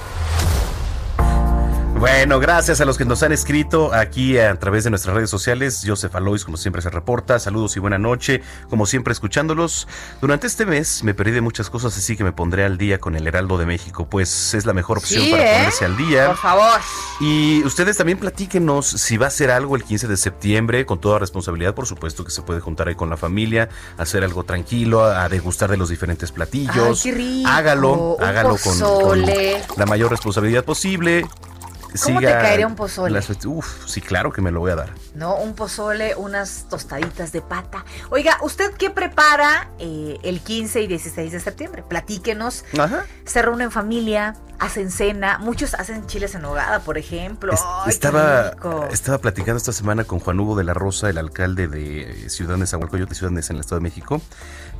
[2.04, 5.84] Bueno, gracias a los que nos han escrito aquí a través de nuestras redes sociales.
[5.88, 7.40] Joseph Alois, como siempre, se reporta.
[7.40, 8.42] Saludos y buena noche.
[8.70, 9.88] Como siempre, escuchándolos.
[10.20, 13.16] Durante este mes me perdí de muchas cosas, así que me pondré al día con
[13.16, 15.58] el Heraldo de México, pues es la mejor opción Sí, para ¿eh?
[15.60, 16.28] ponerse al día.
[16.28, 16.82] Por favor.
[17.22, 21.20] Y ustedes también platíquenos si va a ser algo el 15 de septiembre, con toda
[21.20, 25.30] responsabilidad, por supuesto que se puede juntar ahí con la familia, hacer algo tranquilo, a
[25.30, 27.06] degustar de los diferentes platillos.
[27.06, 29.26] Ay, qué rico, Hágalo, hágalo con, con
[29.78, 31.26] la mayor responsabilidad posible.
[32.02, 33.12] ¿Cómo te caería un pozole?
[33.14, 34.94] las- uf, sí, claro que me lo voy a dar.
[35.16, 35.36] ¿No?
[35.38, 37.86] Un pozole, unas tostaditas de pata.
[38.10, 41.84] Oiga, ¿usted qué prepara eh, el 15 y 16 de septiembre?
[41.88, 42.66] Platíquenos.
[42.78, 43.06] Ajá.
[43.26, 47.54] Se reúne en familia, hacen cena, muchos hacen chiles en nogada, por ejemplo.
[47.54, 48.52] Es- Ay, qué estaba,
[48.92, 52.66] estaba platicando esta semana con Juan Hugo de la Rosa, el alcalde de Ciudad de
[52.68, 54.22] Zahualcoyote, Ciudad Neza, en el Estado de México.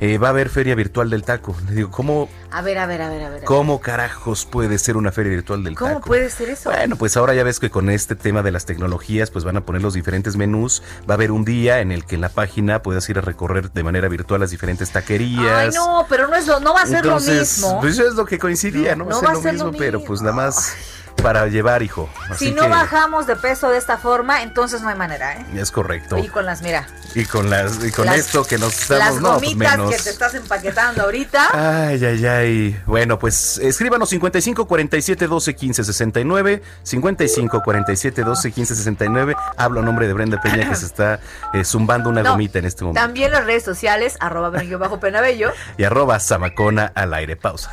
[0.00, 1.54] Eh, va a haber feria virtual del taco.
[1.68, 3.44] Le digo, ¿cómo, A ver, a ver, a ver, a ver.
[3.44, 6.06] ¿cómo carajos puede ser una feria virtual del ¿Cómo taco?
[6.06, 6.70] puede ser eso?
[6.70, 9.60] Bueno, pues ahora ya ves que con este tema de las tecnologías, pues van a
[9.60, 10.82] poner los diferentes menús.
[11.08, 13.70] Va a haber un día en el que en la página puedas ir a recorrer
[13.70, 15.56] de manera virtual las diferentes taquerías.
[15.56, 17.80] Ay, no, pero no es lo, no va a ser lo Entonces, mismo.
[17.80, 20.20] Pues es lo que coincidía, no, No va va a ser lo mismo, pero pues
[20.20, 20.74] nada más
[21.22, 22.08] para llevar, hijo.
[22.30, 25.46] Así si no que bajamos de peso de esta forma, entonces no hay manera, ¿eh?
[25.54, 26.18] es correcto.
[26.18, 29.20] Y con las, mira, Y con las y con Las- esto que nos las estamos
[29.22, 29.90] no, pues gomitas menos.
[29.94, 31.48] que te estás empaquetando ahorita.
[31.88, 32.80] Ay, ay, ay.
[32.86, 36.62] Bueno, pues escríbanos 55 47 12 15 69.
[36.82, 39.36] 55 47 12 15 69.
[39.56, 41.20] Hablo a nombre de Brenda Peña que se está
[41.54, 43.00] eh, zumbando una No, gomita en este momento.
[43.00, 45.52] También las redes sociales, arroba bajo penabello.
[45.78, 47.36] Y arroba Zamacona al aire.
[47.36, 47.70] Pausa.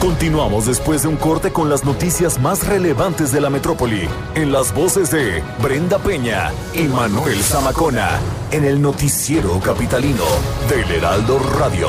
[0.00, 4.72] Continuamos después de un corte con las noticias más relevantes de la metrópoli, en las
[4.72, 8.20] voces de Brenda Peña y Manuel Zamacona,
[8.52, 10.24] en el noticiero capitalino
[10.68, 11.88] del Heraldo Radio.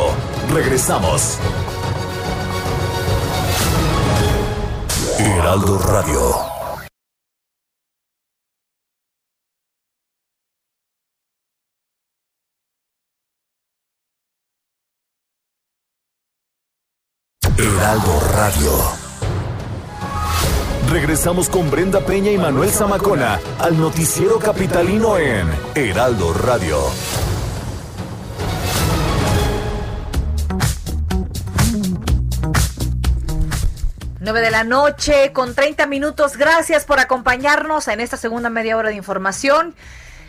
[0.51, 1.37] Regresamos.
[5.19, 6.57] Heraldo Radio.
[17.57, 19.06] Heraldo Radio.
[20.89, 26.79] Regresamos con Brenda Peña y Manuel Zamacona al noticiero capitalino en Heraldo Radio.
[34.21, 36.37] 9 de la noche con 30 minutos.
[36.37, 39.75] Gracias por acompañarnos en esta segunda media hora de información.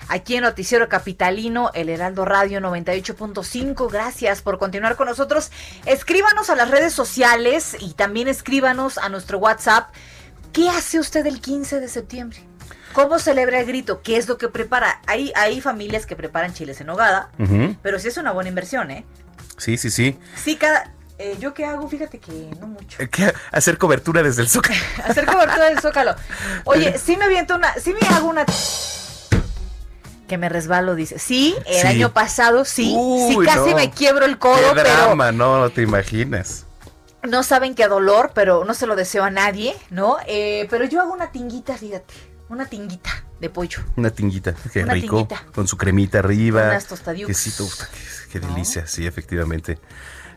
[0.09, 3.91] Aquí en Noticiero Capitalino, el Heraldo Radio 98.5.
[3.91, 5.51] Gracias por continuar con nosotros.
[5.85, 9.91] Escríbanos a las redes sociales y también escríbanos a nuestro WhatsApp.
[10.59, 12.41] ¿Qué hace usted el 15 de septiembre?
[12.93, 14.03] ¿Cómo celebra el grito?
[14.03, 15.01] ¿Qué es lo que prepara?
[15.07, 17.31] Hay, hay familias que preparan chiles en hogada,
[17.81, 19.05] pero sí es una buena inversión, ¿eh?
[19.57, 20.19] Sí, sí, sí.
[20.35, 20.93] Sí, cada...
[21.19, 21.89] eh, ¿Yo qué hago?
[21.89, 23.01] Fíjate que no mucho.
[23.01, 23.33] Eh, ¿Qué?
[23.53, 24.81] Hacer cobertura desde el Zócalo.
[25.05, 26.17] Hacer cobertura del zócalo.
[26.65, 28.45] Oye, sí me aviento una, sí me hago una
[30.27, 31.21] que me resbalo, dice.
[31.21, 31.87] Sí, el Sí.
[31.87, 32.97] año pasado sí,
[33.29, 33.77] sí Uy, casi no.
[33.77, 36.65] me quiebro el codo, Qué pero drama, no, no te imaginas.
[37.29, 40.17] No saben qué dolor, pero no se lo deseo a nadie, ¿no?
[40.27, 42.15] Eh, pero yo hago una tinguita, fíjate,
[42.49, 43.81] una tinguita de pollo.
[43.97, 45.17] Una tinguita, qué Una rico.
[45.27, 45.45] tinguita.
[45.55, 46.63] Con su cremita arriba.
[46.65, 46.87] Unas.
[47.27, 49.79] Quesito, qué, qué delicia, sí, efectivamente.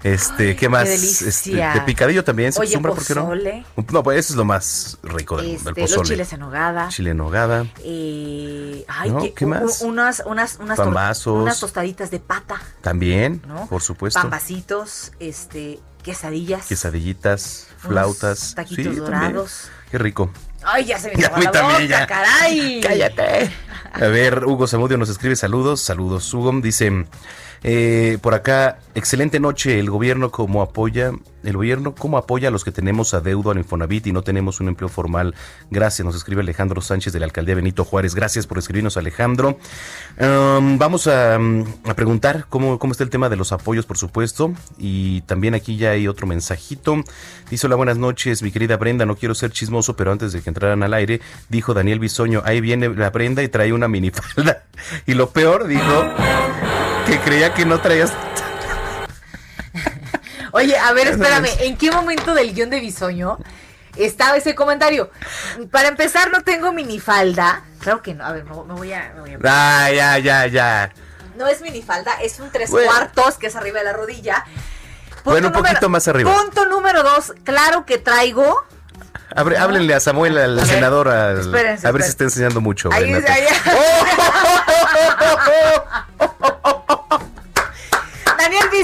[0.04, 0.86] Este, ¿qué más?
[0.90, 1.28] delicia.
[1.28, 3.22] Este, de picadillo también se Oye, acostumbra, ¿por qué no?
[3.22, 3.66] pozole.
[3.94, 6.10] No, pues eso es lo más rico del, Este, del los pozole.
[6.10, 6.88] chiles en hogada.
[6.90, 7.66] Chile en nogada.
[7.84, 9.82] Eh, ay, ¿Qué más?
[9.82, 11.44] unas, unas, unas, Pambazos.
[11.44, 13.68] unas tostaditas de pata, También, ¿no?
[13.68, 14.20] por supuesto.
[14.20, 16.66] Pambacitos, este, quesadillas.
[16.68, 18.54] Quesadillitas, flautas.
[18.56, 19.06] Taquitos sí, también.
[19.06, 19.70] dorados.
[19.90, 20.32] Qué rico.
[20.64, 22.08] Ay, ya se me hizo la también, boca, ya.
[22.08, 22.82] caray.
[22.82, 23.52] Cállate.
[23.94, 26.34] A ver, Hugo Zamudio nos escribe saludos, saludos.
[26.34, 27.06] Hugo dice,
[27.64, 31.12] eh, por acá, excelente noche, el gobierno como apoya,
[31.44, 34.68] el gobierno cómo apoya a los que tenemos adeudo al Infonavit y no tenemos un
[34.68, 35.36] empleo formal.
[35.70, 38.16] Gracias, nos escribe Alejandro Sánchez de la alcaldía Benito Juárez.
[38.16, 39.60] Gracias por escribirnos, Alejandro.
[40.18, 41.40] Vamos a,
[41.96, 44.54] preguntar cómo, cómo está el tema de los apoyos, por supuesto.
[44.78, 47.04] Y también aquí ya hay otro mensajito.
[47.50, 49.06] Dice, hola, buenas noches, mi querida Brenda.
[49.06, 52.62] No quiero ser chismoso, pero antes de que entraran al aire, dijo Daniel Bisoño, ahí
[52.62, 54.64] viene la Brenda y trae una minifalda.
[55.06, 55.84] Y lo peor, dijo,
[57.06, 58.12] que creía que no traías...
[60.54, 63.38] Oye, a ver, espérame, ¿en qué momento del guion de Bisoño
[63.96, 65.10] estaba ese comentario?
[65.72, 67.64] Para empezar, no tengo minifalda.
[67.80, 69.14] Claro que no, a ver, me, me voy a...
[69.16, 70.92] me voy a- Ah, ya, ya, ya.
[71.38, 72.90] No es minifalda, es un tres Bueno.
[72.92, 74.46] cuartos que es arriba de la rodilla.
[75.24, 76.34] Bueno, un poquito más arriba.
[76.36, 78.66] Punto número dos, claro que traigo.
[79.34, 82.60] Abre- Háblenle a Samuel, al A ver, senador, al- espérense, a ver si está enseñando
[82.60, 82.90] mucho.
[82.92, 83.34] Ahí, Brenda.
[83.34, 83.56] ahí- Daniel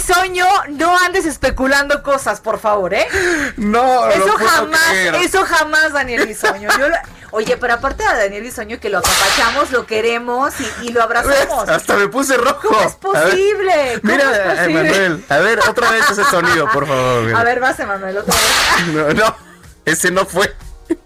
[0.01, 3.07] Bisoño, no andes especulando cosas, por favor, ¿eh?
[3.57, 5.15] No, Eso lo jamás, creer.
[5.15, 6.69] eso jamás, Daniel Bisoño.
[6.77, 6.95] Yo lo-
[7.31, 11.67] Oye, pero aparte de Daniel Bisoño, que lo apapachamos, lo queremos y, y lo abrazamos.
[11.67, 12.67] Hasta me puse rojo.
[12.69, 13.73] ¿Cómo es posible?
[13.73, 14.79] A ver, ¿Cómo Mira, es posible?
[14.81, 15.25] Emanuel.
[15.29, 17.23] A ver, otra vez ese sonido, por favor.
[17.25, 17.39] mira.
[17.39, 18.87] A ver, vas, Emanuel, otra vez.
[18.93, 19.35] No, no,
[19.83, 20.55] ese no fue.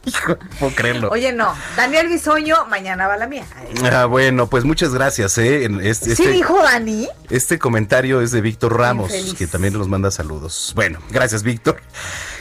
[0.05, 1.09] Hijo, no puedo creerlo.
[1.09, 3.45] Oye, no, Daniel Bisoño, mañana va la mía.
[3.91, 5.37] Ah, bueno, pues muchas gracias.
[5.37, 5.69] ¿eh?
[5.81, 7.07] Este, ¿Sí este- dijo Dani?
[7.29, 9.33] este comentario es de Víctor Ramos, Infeliz.
[9.35, 10.71] que también nos manda saludos.
[10.75, 11.81] Bueno, gracias, Víctor.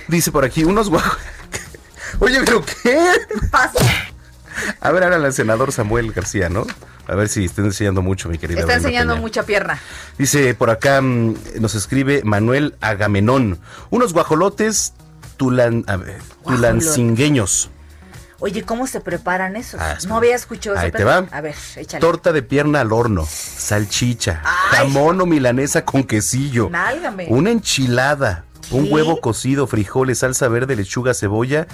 [0.09, 1.03] Dice por aquí, unos guau.
[2.21, 2.99] Oye, pero ¿qué?
[3.51, 3.85] Pasa.
[4.81, 6.67] A ver, ahora el senador Samuel García, ¿no?
[7.07, 8.61] A ver si está enseñando mucho, mi querida.
[8.61, 9.21] Está Brenda enseñando Peña.
[9.23, 9.79] mucha pierna.
[10.19, 13.59] Dice por acá, mm, nos escribe Manuel Agamenón.
[13.91, 14.93] Unos guajolotes
[15.37, 16.21] tulan, a ver,
[16.57, 17.71] tulancingueños.
[18.43, 19.79] Oye, ¿cómo se preparan esos?
[19.81, 21.27] Ah, no había escuchado Ahí ese te va.
[21.31, 22.01] A ver, échale.
[22.01, 24.79] Torta de pierna al horno, salchicha, Ay.
[24.79, 27.27] jamón o milanesa con quesillo, Nálgame.
[27.29, 31.67] una enchilada, un huevo cocido, frijoles, salsa verde, lechuga, cebolla,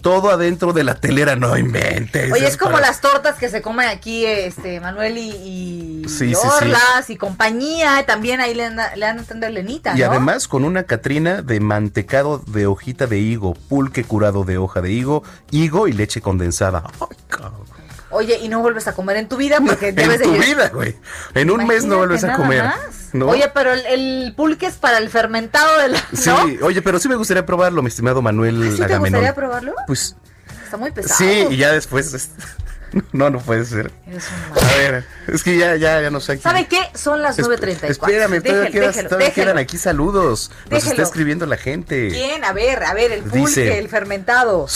[0.00, 2.32] todo adentro de la telera, no inventes.
[2.32, 6.28] Oye, es como para- las tortas que se comen aquí, este, Manuel y, y Sí,
[6.28, 6.48] sí, sí.
[6.48, 10.06] Orlas y compañía, también ahí le dan, le dan a atender lenita, Y ¿no?
[10.10, 14.92] además con una catrina de mantecado de hojita de higo, pulque curado de hoja de
[14.92, 16.82] higo, higo y leche condensada.
[17.00, 17.69] Ay, cabrón.
[18.10, 20.96] Oye, y no vuelves a comer en tu vida porque debes En tu vida, güey.
[21.34, 22.64] En un mes no vuelves a comer.
[23.24, 25.98] Oye, pero el, el pulque es para el fermentado de la...
[26.14, 26.28] Sí,
[26.60, 26.66] ¿no?
[26.66, 29.20] oye, pero sí me gustaría probarlo, mi estimado Manuel ¿Sí te Agamenón.
[29.20, 29.74] gustaría probarlo?
[29.86, 30.16] Pues
[30.64, 31.18] Está muy pesado.
[31.18, 32.12] sí, y ya después.
[32.14, 32.30] es-
[33.12, 33.92] No, no puede ser.
[34.08, 36.32] Eres un A ver, es que ya, ya, ya no sé.
[36.32, 36.42] aquí.
[36.42, 36.80] ¿Sabe qué?
[36.94, 37.84] Son las Es- 9.34.
[37.88, 40.50] Espérame, todavía, Déjelo, quedas- todavía quedan aquí saludos.
[40.68, 41.06] Nos está Déjelo.
[41.06, 42.08] escribiendo la gente.
[42.08, 42.42] ¿Quién?
[42.44, 44.66] A ver, a ver, el pulque, Dice- el fermentado.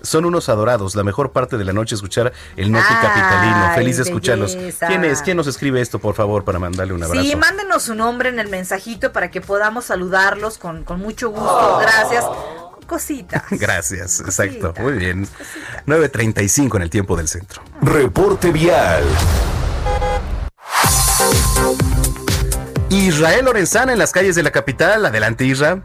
[0.00, 0.94] Son unos adorados.
[0.94, 3.74] La mejor parte de la noche escuchar el Noti Capitalino.
[3.74, 4.56] Feliz de escucharlos.
[4.56, 4.86] belleza.
[4.86, 5.22] ¿Quién es?
[5.22, 7.22] ¿Quién nos escribe esto, por favor, para mandarle un abrazo?
[7.22, 11.78] Sí, mándenos su nombre en el mensajito para que podamos saludarlos con, con mucho gusto.
[11.80, 12.24] Gracias.
[12.86, 13.44] Cositas.
[13.50, 14.74] Gracias, exacto.
[14.80, 15.26] Muy bien.
[15.86, 17.62] 9.35 en el tiempo del centro.
[17.80, 19.04] Reporte vial.
[22.90, 25.06] Israel Lorenzana en las calles de la capital.
[25.06, 25.82] Adelante, Isra.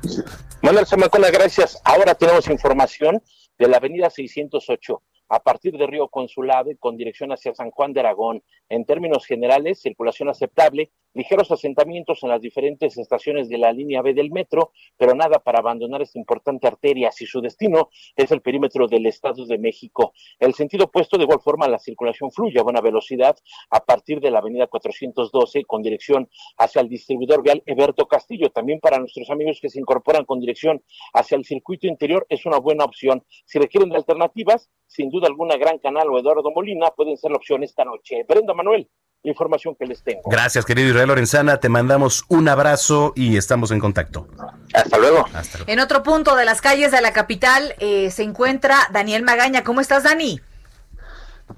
[0.62, 1.78] Manuel Zamacona, gracias.
[1.86, 3.22] Ahora tenemos información
[3.58, 8.01] de la avenida 608 a partir de Río Consulave con dirección hacia San Juan de
[8.01, 8.43] Aragón.
[8.69, 14.13] En términos generales, circulación aceptable, ligeros asentamientos en las diferentes estaciones de la línea B
[14.13, 18.87] del metro, pero nada para abandonar esta importante arteria si su destino es el perímetro
[18.87, 20.13] del Estado de México.
[20.39, 23.35] El sentido opuesto, de igual forma, la circulación fluye a buena velocidad
[23.71, 28.51] a partir de la avenida 412 con dirección hacia el distribuidor vial Eberto Castillo.
[28.51, 32.59] También para nuestros amigos que se incorporan con dirección hacia el circuito interior es una
[32.59, 33.23] buena opción.
[33.45, 37.63] Si requieren alternativas, sin duda alguna Gran Canal o Eduardo Molina pueden ser la opción
[37.63, 38.23] esta noche.
[38.27, 38.88] Brenda Manuel,
[39.23, 40.21] la información que les tengo.
[40.25, 41.60] Gracias, querido Israel Lorenzana.
[41.60, 44.27] Te mandamos un abrazo y estamos en contacto.
[44.73, 45.25] Hasta luego.
[45.34, 45.71] Hasta luego.
[45.71, 49.63] En otro punto de las calles de la capital eh, se encuentra Daniel Magaña.
[49.63, 50.39] ¿Cómo estás, Dani?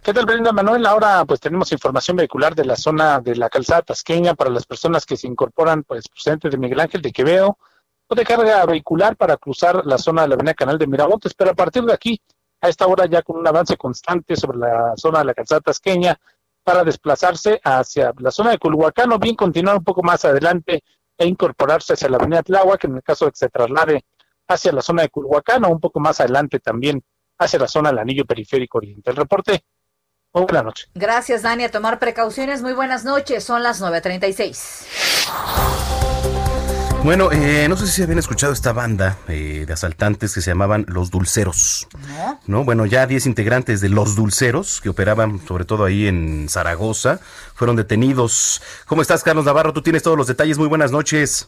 [0.04, 0.86] ¿Qué tal, Brenda Manuel?
[0.86, 5.06] Ahora pues tenemos información vehicular de la zona de la calzada tasqueña para las personas
[5.06, 7.58] que se incorporan pues procedentes de Miguel Ángel de Quevedo
[8.08, 11.52] o de carga vehicular para cruzar la zona de la avenida Canal de Miramontes, pero
[11.52, 12.22] a partir de aquí,
[12.62, 16.20] a esta hora ya con un avance constante sobre la zona de la calzada tasqueña
[16.64, 20.84] para desplazarse hacia la zona de Culhuacán o bien continuar un poco más adelante
[21.18, 24.06] e incorporarse hacia la avenida Tláhuac, en el caso de que se traslade
[24.48, 27.04] hacia la zona de Culhuacán o un poco más adelante también
[27.38, 29.10] hacia la zona del anillo periférico oriente.
[29.10, 29.64] El reporte
[30.34, 30.88] muy buena noche.
[30.94, 31.64] Gracias, Dani.
[31.64, 32.62] A tomar precauciones.
[32.62, 33.44] Muy buenas noches.
[33.44, 36.09] Son las 9.36.
[37.04, 40.86] Bueno, eh, no sé si habían escuchado esta banda eh, de asaltantes que se llamaban
[40.88, 41.88] Los Dulceros.
[42.10, 42.40] ¿No?
[42.46, 42.64] ¿no?
[42.66, 47.20] Bueno, ya 10 integrantes de Los Dulceros, que operaban sobre todo ahí en Zaragoza,
[47.56, 48.62] fueron detenidos.
[48.86, 49.74] ¿Cómo estás, Carlos Navarro?
[49.74, 50.58] Tú tienes todos los detalles.
[50.60, 51.48] Muy buenas noches.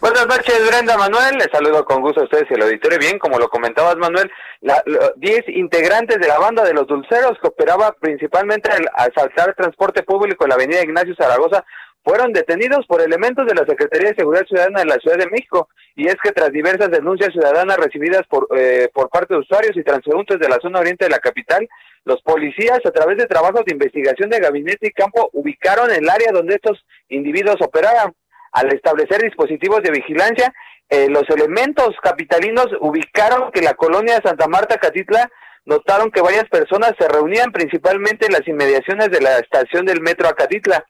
[0.00, 1.36] Buenas noches, Brenda Manuel.
[1.36, 2.98] Les saludo con gusto a ustedes y al auditorio.
[2.98, 7.36] Bien, como lo comentabas, Manuel, la- lo- 10 integrantes de la banda de los Dulceros
[7.42, 11.64] que operaba principalmente al asaltar transporte público en la avenida Ignacio Zaragoza
[12.04, 15.68] fueron detenidos por elementos de la Secretaría de Seguridad Ciudadana de la Ciudad de México.
[15.94, 19.82] Y es que tras diversas denuncias ciudadanas recibidas por, eh, por parte de usuarios y
[19.82, 21.66] transeúntes de la zona oriente de la capital,
[22.04, 26.30] los policías, a través de trabajos de investigación de gabinete y campo, ubicaron el área
[26.32, 28.14] donde estos individuos operaban.
[28.52, 30.52] Al establecer dispositivos de vigilancia,
[30.88, 35.28] eh, los elementos capitalinos ubicaron que la colonia Santa Marta Catitla
[35.64, 40.28] notaron que varias personas se reunían principalmente en las inmediaciones de la estación del metro
[40.28, 40.86] Acatitla.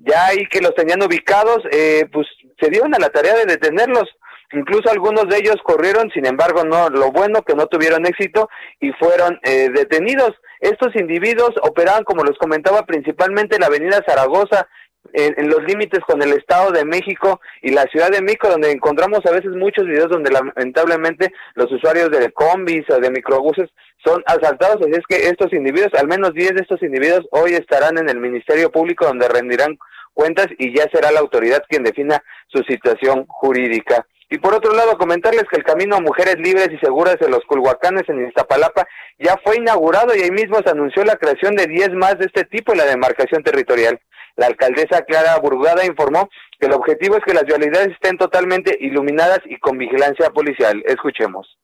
[0.00, 2.26] Ya ahí que los tenían ubicados, eh, pues
[2.58, 4.08] se dieron a la tarea de detenerlos.
[4.52, 8.48] Incluso algunos de ellos corrieron, sin embargo, no, lo bueno que no tuvieron éxito
[8.80, 10.32] y fueron eh, detenidos.
[10.58, 14.68] Estos individuos operaban, como les comentaba, principalmente en la avenida Zaragoza,
[15.12, 18.70] en, en los límites con el Estado de México y la Ciudad de México, donde
[18.70, 23.70] encontramos a veces muchos videos donde lamentablemente los usuarios de combis o de microbuses
[24.04, 24.78] son asaltados.
[24.80, 28.18] Así es que estos individuos, al menos 10 de estos individuos, hoy estarán en el
[28.18, 29.78] Ministerio Público donde rendirán
[30.14, 34.06] cuentas y ya será la autoridad quien defina su situación jurídica.
[34.32, 37.44] Y por otro lado, comentarles que el camino a mujeres libres y seguras de los
[37.46, 38.86] Culhuacanes en Iztapalapa
[39.18, 42.44] ya fue inaugurado y ahí mismo se anunció la creación de 10 más de este
[42.44, 44.00] tipo en la demarcación territorial.
[44.36, 49.40] La alcaldesa Clara Burgada informó que el objetivo es que las vialidades estén totalmente iluminadas
[49.44, 50.82] y con vigilancia policial.
[50.86, 51.58] Escuchemos.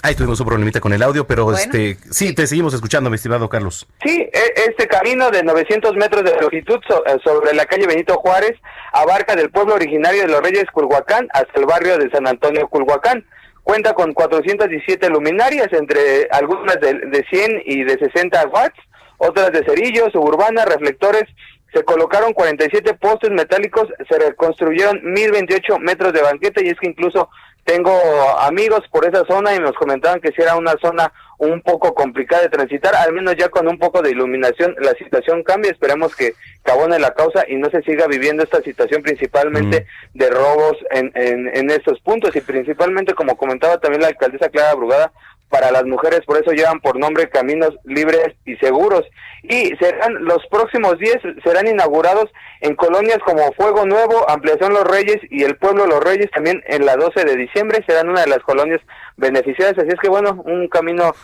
[0.00, 3.48] Ahí tuvimos un problemita con el audio, pero este sí, te seguimos escuchando, mi estimado
[3.48, 3.88] Carlos.
[4.04, 8.52] Sí, e, este camino de 900 metros de longitud eh, sobre la calle Benito Juárez
[8.92, 13.26] abarca del pueblo originario de los Reyes Culhuacán hasta el barrio de San Antonio Culhuacán.
[13.64, 18.78] Cuenta con 417 luminarias, entre algunas de, de 100 y de 60 watts,
[19.18, 21.24] otras de cerillos, suburbanas, reflectores
[21.72, 27.28] se colocaron 47 postes metálicos, se reconstruyeron 1028 metros de banqueta y es que incluso
[27.64, 27.92] tengo
[28.40, 32.42] amigos por esa zona y nos comentaban que si era una zona un poco complicada
[32.42, 36.32] de transitar, al menos ya con un poco de iluminación la situación cambia, esperemos que
[36.62, 40.18] cabone la causa y no se siga viviendo esta situación principalmente mm.
[40.18, 44.74] de robos en, en, en estos puntos y principalmente como comentaba también la alcaldesa Clara
[44.74, 45.12] Brugada,
[45.48, 49.04] para las mujeres, por eso llevan por nombre Caminos Libres y Seguros.
[49.42, 52.30] Y serán los próximos días, serán inaugurados
[52.60, 56.84] en colonias como Fuego Nuevo, Ampliación Los Reyes y el Pueblo Los Reyes, también en
[56.84, 58.80] la 12 de diciembre serán una de las colonias
[59.16, 59.78] beneficiadas.
[59.78, 61.14] Así es que bueno, un camino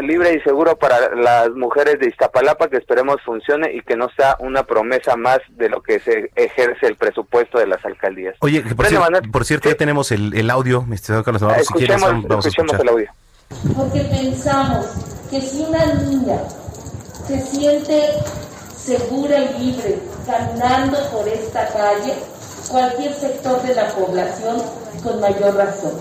[0.00, 4.36] libre y seguro para las mujeres de Iztapalapa que esperemos funcione y que no sea
[4.38, 8.36] una promesa más de lo que se ejerce el presupuesto de las alcaldías.
[8.40, 8.62] Oye,
[9.32, 12.80] por, cierto, ya tenemos el, audio, mi estimado Carlos si quieres, vamos a escuchar.
[12.80, 13.10] el audio
[13.76, 14.86] porque pensamos
[15.30, 16.38] que si una niña
[17.26, 18.14] se siente
[18.76, 22.14] segura y libre caminando por esta calle,
[22.68, 24.62] cualquier sector de la población
[25.02, 25.92] con mayor razón.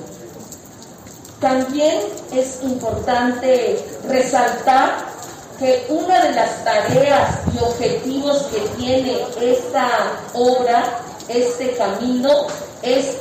[1.39, 5.11] También es importante resaltar
[5.57, 12.47] que una de las tareas y objetivos que tiene esta obra, este camino,
[12.81, 13.17] es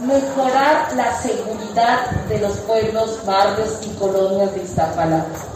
[0.00, 5.54] mejorar la seguridad de los pueblos, barrios y colonias de Iztapalapa.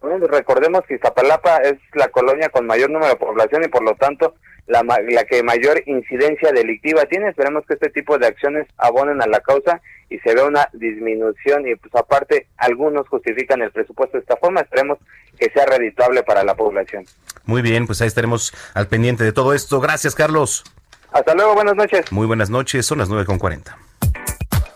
[0.00, 3.94] Bueno, recordemos que Iztapalapa es la colonia con mayor número de población y por lo
[3.96, 4.34] tanto
[4.66, 7.30] la, la que mayor incidencia delictiva tiene.
[7.30, 11.66] Esperemos que este tipo de acciones abonen a la causa y se vea una disminución
[11.66, 14.60] y pues aparte algunos justifican el presupuesto de esta forma.
[14.60, 14.98] Esperemos
[15.38, 17.04] que sea redituable para la población.
[17.44, 19.80] Muy bien, pues ahí estaremos al pendiente de todo esto.
[19.80, 20.64] Gracias, Carlos.
[21.12, 22.12] Hasta luego, buenas noches.
[22.12, 23.74] Muy buenas noches, son las 9.40.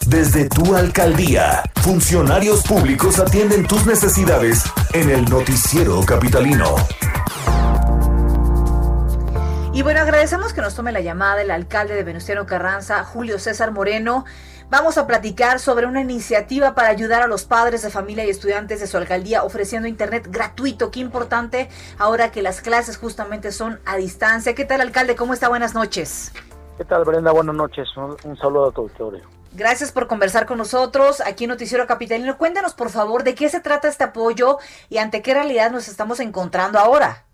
[0.07, 4.65] Desde tu alcaldía, funcionarios públicos atienden tus necesidades
[4.95, 6.75] en el noticiero capitalino.
[9.73, 13.73] Y bueno, agradecemos que nos tome la llamada el alcalde de Venustiano Carranza, Julio César
[13.73, 14.25] Moreno.
[14.73, 18.81] Vamos a platicar sobre una iniciativa para ayudar a los padres de familia y estudiantes
[18.81, 20.91] de su alcaldía ofreciendo internet gratuito.
[20.91, 21.69] Qué importante
[21.99, 24.55] ahora que las clases justamente son a distancia.
[24.55, 25.15] ¿Qué tal, alcalde?
[25.15, 25.51] ¿Cómo está?
[25.51, 26.33] Buenas noches.
[26.79, 27.33] ¿Qué tal, Brenda?
[27.33, 27.87] Buenas noches.
[27.99, 29.29] Un, saludo a tu auditorio.
[29.53, 32.39] Gracias por conversar con nosotros aquí en Noticiero Capitalino.
[32.39, 34.57] Cuéntanos, por favor, de qué se trata este apoyo
[34.89, 37.27] y ante qué realidad nos estamos encontrando ahora.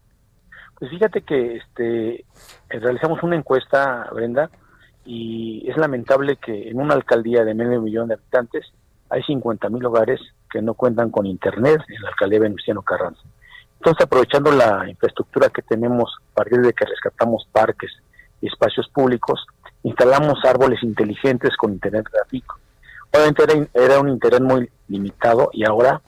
[0.81, 2.25] Pues fíjate que este
[2.69, 4.51] realizamos una encuesta, Brenda,
[5.11, 8.67] y es lamentable que en una alcaldía de medio millón de habitantes
[9.09, 13.23] hay 50 mil hogares que no cuentan con internet en la alcaldía Venustiano Carranza.
[13.79, 17.91] Entonces, aprovechando la infraestructura que tenemos a partir de que rescatamos parques
[18.43, 19.47] y espacios públicos,
[19.83, 22.59] instalamos árboles inteligentes con internet gráfico.
[23.11, 26.03] Obviamente era, un internet muy limitado y ahora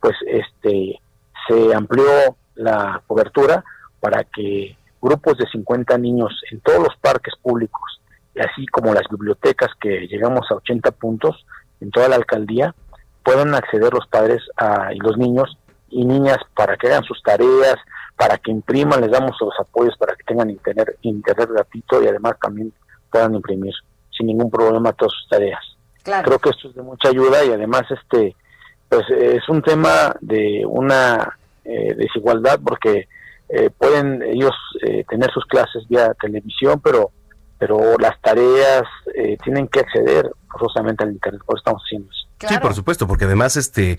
[0.00, 0.98] pues este
[1.46, 3.62] se amplió la cobertura
[4.00, 7.96] para que grupos de 50 niños en todos los parques públicos
[8.38, 11.46] así como las bibliotecas que llegamos a 80 puntos
[11.80, 12.74] en toda la alcaldía,
[13.24, 14.42] puedan acceder los padres
[14.92, 15.58] y los niños
[15.88, 17.76] y niñas para que hagan sus tareas,
[18.16, 22.36] para que impriman, les damos los apoyos para que tengan internet, internet gratuito y además
[22.40, 22.72] también
[23.10, 23.74] puedan imprimir
[24.16, 25.60] sin ningún problema todas sus tareas.
[26.02, 28.34] Creo que esto es de mucha ayuda y además este
[28.88, 33.08] pues es un tema de una eh, desigualdad porque
[33.48, 37.10] eh, pueden ellos eh, tener sus clases vía televisión, pero
[37.58, 38.84] pero las tareas
[39.14, 42.08] eh, tienen que acceder forzosamente al internet, por eso estamos haciendo.
[42.38, 43.98] Sí, por supuesto, porque además este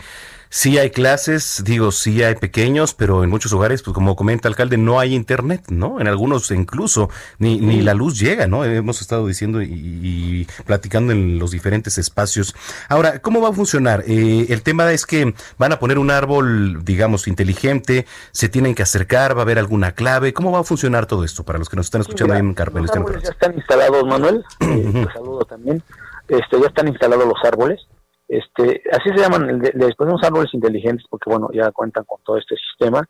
[0.49, 4.53] sí hay clases, digo, sí hay pequeños, pero en muchos hogares, pues como comenta el
[4.53, 5.99] alcalde, no hay internet, ¿no?
[5.99, 7.09] En algunos incluso
[7.39, 8.63] ni, ni la luz llega, ¿no?
[8.63, 12.55] Hemos estado diciendo y, platicando en los diferentes espacios.
[12.89, 14.03] Ahora, ¿cómo va a funcionar?
[14.07, 18.83] Eh, el tema es que van a poner un árbol, digamos, inteligente, se tienen que
[18.83, 20.31] acercar, va a haber alguna clave.
[20.31, 22.85] ¿Cómo va a funcionar todo esto para los que nos están escuchando ahí en Carmen?
[22.85, 24.45] Ya están instalados, Manuel.
[24.77, 25.81] Eh, saludo también.
[26.27, 27.87] Este, ya están instalados los árboles
[28.27, 32.55] este, así se llaman, les ponemos árboles inteligentes porque, bueno, ya cuentan con todo este
[32.57, 33.07] sistema.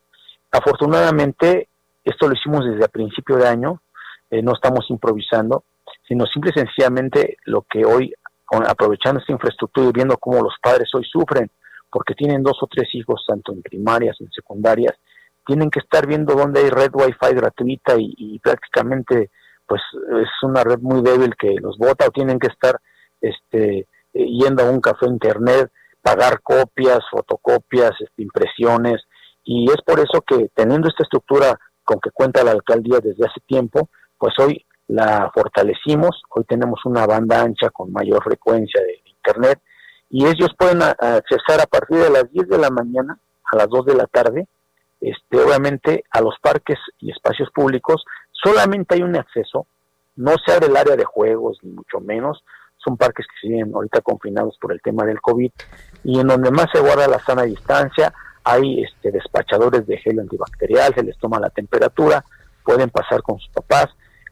[0.51, 1.70] Afortunadamente,
[2.03, 3.82] esto lo hicimos desde el principio de año,
[4.30, 5.63] eh, no estamos improvisando,
[6.07, 8.13] sino simple y sencillamente lo que hoy,
[8.68, 11.49] aprovechando esta infraestructura y viendo cómo los padres hoy sufren,
[11.89, 14.93] porque tienen dos o tres hijos, tanto en primarias, en secundarias,
[15.45, 19.32] tienen que estar viendo dónde hay red wifi gratuita y, y prácticamente
[19.65, 19.82] pues
[20.22, 22.80] es una red muy débil que los bota o tienen que estar
[23.20, 23.88] este
[24.26, 29.01] yendo a un café internet, pagar copias, fotocopias, este, impresiones,
[29.43, 33.39] y es por eso que teniendo esta estructura con que cuenta la alcaldía desde hace
[33.45, 39.61] tiempo, pues hoy la fortalecimos, hoy tenemos una banda ancha con mayor frecuencia de internet.
[40.09, 43.20] Y ellos pueden accesar a partir de las 10 de la mañana
[43.51, 44.47] a las 2 de la tarde,
[44.99, 49.68] este, obviamente a los parques y espacios públicos, solamente hay un acceso,
[50.15, 52.43] no se abre el área de juegos ni mucho menos,
[52.78, 55.51] son parques que siguen ahorita confinados por el tema del COVID
[56.03, 58.13] y en donde más se guarda la sana distancia,
[58.43, 62.23] hay este, despachadores de gel antibacterial, se les toma la temperatura,
[62.63, 63.88] pueden pasar con sus papás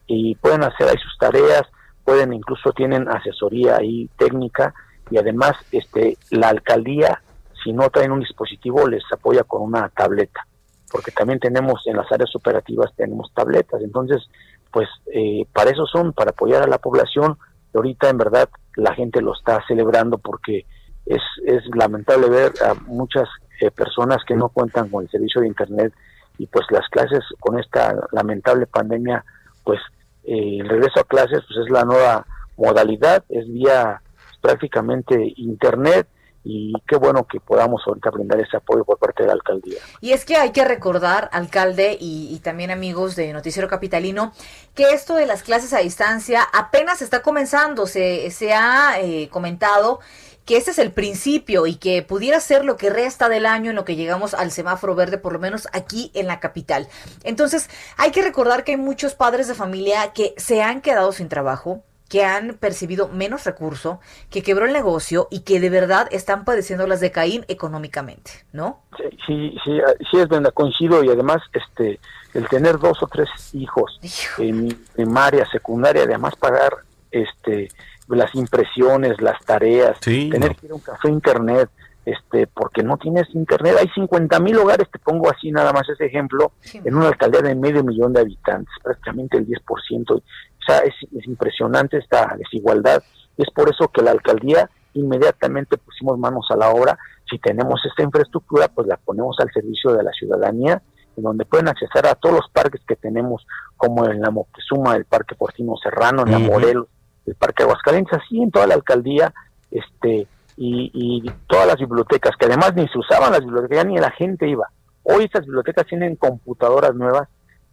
[0.07, 1.63] y pueden hacer ahí sus tareas,
[2.03, 4.73] pueden incluso tienen asesoría ahí técnica
[5.09, 7.21] y además este la alcaldía
[7.63, 10.45] si no traen un dispositivo les apoya con una tableta
[10.91, 13.81] porque también tenemos en las áreas operativas tenemos tabletas.
[13.81, 14.23] Entonces
[14.71, 17.37] pues eh, para eso son para apoyar a la población
[17.76, 20.65] ahorita en verdad la gente lo está celebrando porque
[21.05, 23.28] es, es lamentable ver a muchas
[23.61, 25.93] eh, personas que no cuentan con el servicio de internet
[26.38, 29.23] y pues las clases con esta lamentable pandemia
[29.63, 29.80] pues
[30.23, 32.26] eh, el regreso a clases pues es la nueva
[32.57, 34.01] modalidad es vía
[34.41, 36.07] prácticamente internet
[36.45, 39.79] y qué bueno que podamos ahorita brindar ese apoyo por parte de la alcaldía.
[39.99, 44.31] Y es que hay que recordar, alcalde y, también amigos de Noticiero Capitalino,
[44.75, 49.99] que esto de las clases a distancia apenas está comenzando, se, se ha eh, comentado
[50.45, 53.75] que este es el principio y que pudiera ser lo que resta del año en
[53.75, 56.87] lo que llegamos al semáforo verde, por lo menos aquí en la capital.
[57.23, 57.67] Entonces,
[57.97, 61.83] hay que recordar que hay muchos padres de familia que se han quedado sin trabajo,
[62.09, 63.99] que han percibido menos recurso,
[64.29, 68.81] que quebró el negocio y que de verdad están padeciendo las de Caín económicamente, ¿no?
[68.97, 69.81] Sí, sí,
[70.11, 71.99] sí, es verdad, coincido y además este
[72.33, 73.99] el tener dos o tres hijos
[74.37, 76.73] en primaria, secundaria, además pagar
[77.09, 77.69] este
[78.07, 81.69] las impresiones, las tareas, tener que ir a un café internet,
[82.05, 83.75] este, porque no tienes internet.
[83.79, 87.55] Hay 50 mil hogares, te pongo así nada más ese ejemplo, en una alcaldía de
[87.55, 90.21] medio millón de habitantes, prácticamente el 10%.
[90.68, 90.93] O sea, es,
[91.28, 93.03] impresionante esta desigualdad.
[93.38, 96.97] Y es por eso que la alcaldía inmediatamente pusimos manos a la obra.
[97.30, 100.82] Si tenemos esta infraestructura, pues la ponemos al servicio de la ciudadanía,
[101.18, 103.45] en donde pueden acceder a todos los parques que tenemos,
[103.78, 106.88] como en la Moctezuma, el Parque Fortino Serrano, en la Morelos,
[107.26, 109.34] el Parque Aguascalientes, así en toda la alcaldía,
[109.72, 114.47] este, y, todas las bibliotecas, que además ni se usaban las bibliotecas, ni la gente
[114.47, 114.70] iba.
[115.03, 117.28] Hoy estas bibliotecas tienen computadoras nuevas,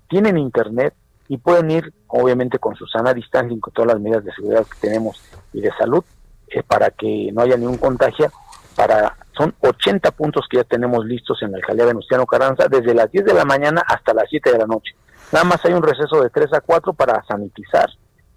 [0.09, 0.95] tienen internet
[1.29, 4.67] y pueden ir, obviamente, con su sana distancia y con todas las medidas de seguridad
[4.67, 5.21] que tenemos
[5.53, 6.05] y de salud,
[6.49, 8.31] eh, para que no haya ningún contagio.
[8.77, 13.11] Para, son 80 puntos que ya tenemos listos en la alcaldía Venustiano Carranza, desde las
[13.11, 14.95] 10 de la mañana hasta las 7 de la noche.
[15.33, 17.89] Nada más hay un receso de 3 a 4 para sanitizar,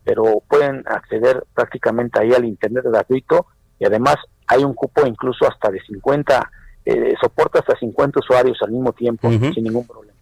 [0.03, 3.47] pero pueden acceder prácticamente ahí al internet gratuito
[3.79, 4.15] y además
[4.47, 6.51] hay un cupo incluso hasta de 50,
[6.85, 10.14] eh, soporta hasta 50 usuarios al mismo tiempo, sin ningún problema.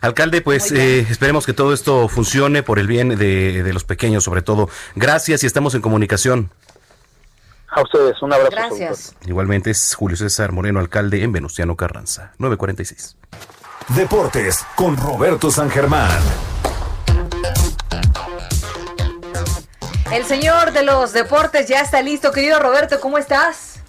[0.00, 4.24] Alcalde, pues eh, esperemos que todo esto funcione por el bien de, de, los pequeños,
[4.24, 4.68] sobre todo.
[4.94, 6.50] Gracias y estamos en comunicación.
[7.70, 8.50] A ustedes, un abrazo.
[8.50, 9.14] Gracias.
[9.26, 13.16] Igualmente es Julio César Moreno, alcalde en Venustiano Carranza, 946.
[13.88, 16.10] Deportes con Roberto San Germán.
[20.12, 23.80] El señor de los deportes ya está listo, querido Roberto, ¿cómo estás?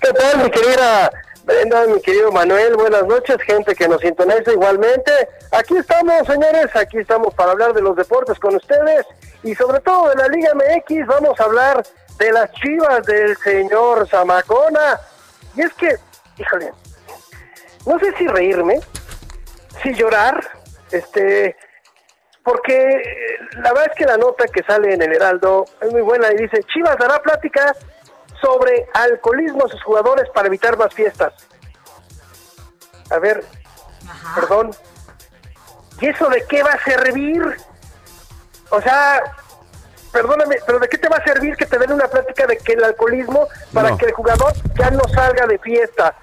[0.00, 1.10] ¿Qué tal, mi querida
[1.44, 2.74] Brenda, mi querido Manuel?
[2.74, 5.12] Buenas noches, gente que nos sintoniza igualmente.
[5.52, 9.04] Aquí estamos, señores, aquí estamos para hablar de los deportes con ustedes
[9.42, 11.06] y sobre todo de la Liga MX.
[11.06, 11.84] Vamos a hablar
[12.18, 14.98] de las chivas del señor Zamacona.
[15.54, 15.96] Y es que,
[16.38, 16.72] híjole,
[17.84, 18.80] no sé si reírme,
[19.82, 20.42] si llorar,
[20.92, 21.58] este,
[22.42, 23.02] porque
[23.56, 26.36] la verdad es que la nota que sale en el Heraldo es muy buena y
[26.36, 27.76] dice, Chivas dará plática
[28.40, 31.32] sobre alcoholismo a sus jugadores para evitar más fiestas.
[33.10, 33.44] A ver,
[34.34, 34.70] perdón,
[36.00, 37.56] ¿y eso de qué va a servir?
[38.70, 39.22] O sea,
[40.12, 42.72] perdóname, pero ¿de qué te va a servir que te den una plática de que
[42.72, 46.14] el alcoholismo para que el jugador ya no salga de fiesta?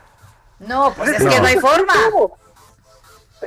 [0.59, 1.93] No, pues es que no hay forma.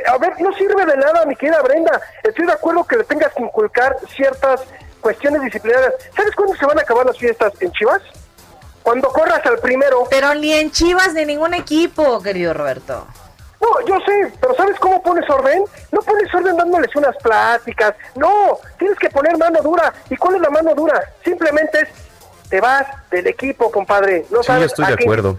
[0.06, 2.00] A ver, no sirve de nada, mi querida Brenda.
[2.22, 4.62] Estoy de acuerdo que le tengas que inculcar ciertas
[5.00, 5.94] cuestiones disciplinarias.
[6.16, 8.02] ¿Sabes cuándo se van a acabar las fiestas en Chivas?
[8.84, 10.04] Cuando corras al primero.
[10.10, 13.06] Pero ni en Chivas ni ningún equipo, querido Roberto.
[13.58, 15.64] No, yo sé, pero ¿sabes cómo pones orden?
[15.90, 17.94] No pones orden dándoles unas pláticas.
[18.14, 19.92] No, tienes que poner mano dura.
[20.10, 21.00] ¿Y cuál es la mano dura?
[21.24, 21.88] Simplemente es,
[22.50, 24.26] te vas del equipo, compadre.
[24.28, 25.38] No sabes estoy a de qué acuerdo.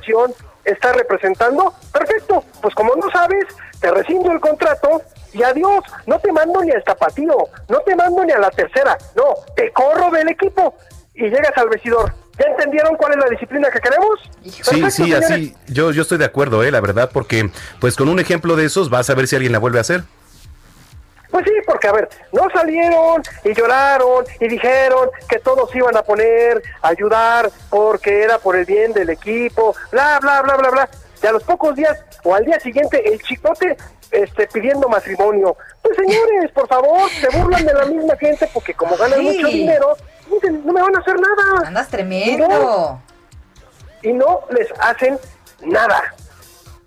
[0.64, 1.72] está representando.
[1.94, 3.46] Perfecto, pues como no sabes,
[3.80, 7.38] te rescindo el contrato y adiós, no te mando ni al tapatío,
[7.70, 10.74] no te mando ni a la tercera, no, te corro del equipo
[11.14, 12.12] y llegas al vestidor.
[12.38, 14.20] ¿Ya entendieron cuál es la disciplina que queremos?
[14.44, 18.20] Sí, sí, así, yo, yo estoy de acuerdo, eh, la verdad, porque pues con un
[18.20, 20.04] ejemplo de esos vas a ver si alguien la vuelve a hacer.
[21.32, 26.02] Pues sí, porque a ver, no salieron y lloraron y dijeron que todos iban a
[26.04, 30.90] poner, a ayudar, porque era por el bien del equipo, bla, bla, bla, bla, bla.
[31.22, 33.76] Y a los pocos días o al día siguiente el chicote
[34.12, 35.58] este, pidiendo matrimonio.
[35.82, 39.26] Pues señores, por favor, se burlan de la misma gente porque como ganan Sí.
[39.26, 39.98] mucho dinero,
[40.64, 41.68] no me van a hacer nada.
[41.68, 43.02] Andas tremendo.
[44.02, 45.20] Y no les hacen
[45.62, 46.14] nada,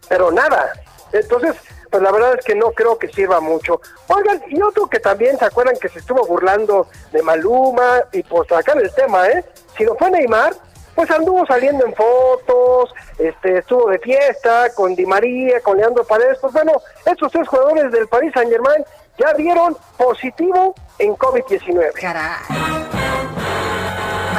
[0.09, 0.73] pero nada.
[1.13, 1.57] Entonces,
[1.91, 3.81] pues la verdad es que no creo que sirva mucho.
[4.09, 8.47] Oigan, y otro que también se acuerdan que se estuvo burlando de Maluma y por
[8.47, 9.45] sacar el tema, ¿eh?
[9.77, 10.55] Si no fue Neymar,
[10.95, 16.39] pues anduvo saliendo en fotos, este, estuvo de fiesta con Di María, con Leandro Paredes.
[16.41, 16.73] Pues bueno,
[17.07, 18.85] estos tres jugadores del Paris Saint Germain
[19.17, 21.93] ya dieron positivo en COVID-19.
[21.93, 22.88] Caray.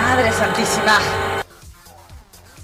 [0.10, 0.98] Madre santísima.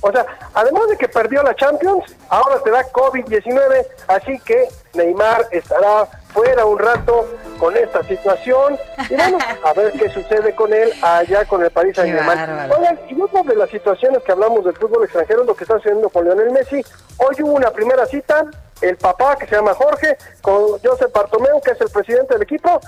[0.02, 0.26] O sea,
[0.56, 6.66] además de que perdió la Champions, ahora te da COVID-19, así que Neymar estará fuera
[6.66, 7.30] un rato
[7.60, 8.80] con esta situación.
[9.12, 12.72] Y bueno, a ver qué sucede con él allá con el París Saint Germain.
[12.72, 15.76] Oigan, y otra de las situaciones que hablamos del fútbol extranjero es lo que está
[15.76, 16.84] sucediendo con Lionel Messi.
[17.18, 18.44] Hoy hubo una primera cita,
[18.82, 22.80] el papá que se llama Jorge, con Joseph Bartomeu, que es el presidente del equipo,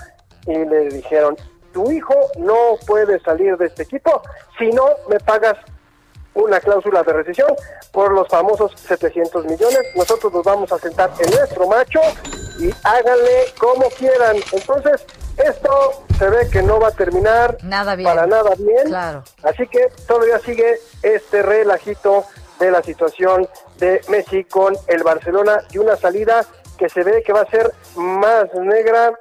[0.46, 1.36] y le dijeron,
[1.78, 4.20] tu hijo no puede salir de este equipo
[4.58, 5.56] si no me pagas
[6.34, 7.54] una cláusula de rescisión
[7.92, 9.78] por los famosos 700 millones.
[9.94, 12.00] Nosotros nos vamos a sentar en nuestro macho
[12.58, 14.36] y háganle como quieran.
[14.50, 15.06] Entonces,
[15.36, 18.08] esto se ve que no va a terminar Nada bien.
[18.08, 18.86] para nada bien.
[18.86, 19.22] Claro.
[19.44, 22.24] Así que todavía sigue este relajito
[22.58, 23.48] de la situación
[23.78, 26.44] de Messi con el Barcelona y una salida
[26.76, 29.12] que se ve que va a ser más negra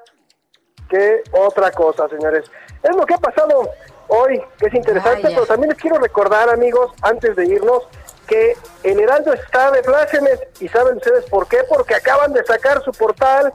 [0.87, 2.45] que otra cosa, señores.
[2.83, 3.69] Es lo que ha pasado
[4.07, 7.83] hoy, que es interesante, pero también les quiero recordar, amigos, antes de irnos,
[8.27, 10.39] que el Heraldo está de plácemes.
[10.59, 11.59] ¿Y saben ustedes por qué?
[11.69, 13.53] Porque acaban de sacar su portal,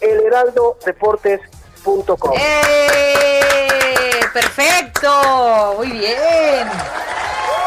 [0.00, 2.32] elheraldodeportes.com.
[2.38, 4.20] ¡Eh!
[4.32, 5.74] ¡Perfecto!
[5.76, 6.66] Muy bien.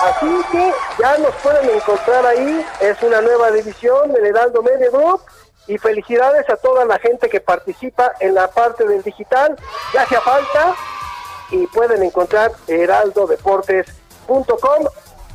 [0.03, 2.65] Así que ya nos pueden encontrar ahí.
[2.79, 5.21] Es una nueva división del Heraldo Media Group.
[5.67, 9.55] Y felicidades a toda la gente que participa en la parte del digital.
[9.93, 10.75] Ya hacía falta.
[11.51, 14.85] Y pueden encontrar heraldodeportes.com.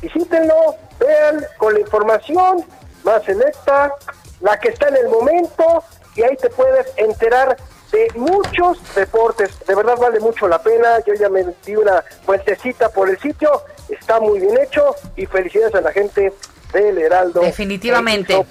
[0.01, 2.65] Visítenlo, vean con la información
[3.03, 3.93] más selecta,
[4.41, 5.83] la que está en el momento.
[6.15, 7.57] Y ahí te puedes enterar
[7.91, 9.59] de muchos deportes.
[9.65, 10.99] De verdad vale mucho la pena.
[11.05, 13.63] Yo ya me di una vueltecita por el sitio.
[13.87, 14.95] Está muy bien hecho.
[15.15, 16.33] Y felicidades a la gente
[16.73, 17.41] del Heraldo.
[17.41, 18.45] Definitivamente.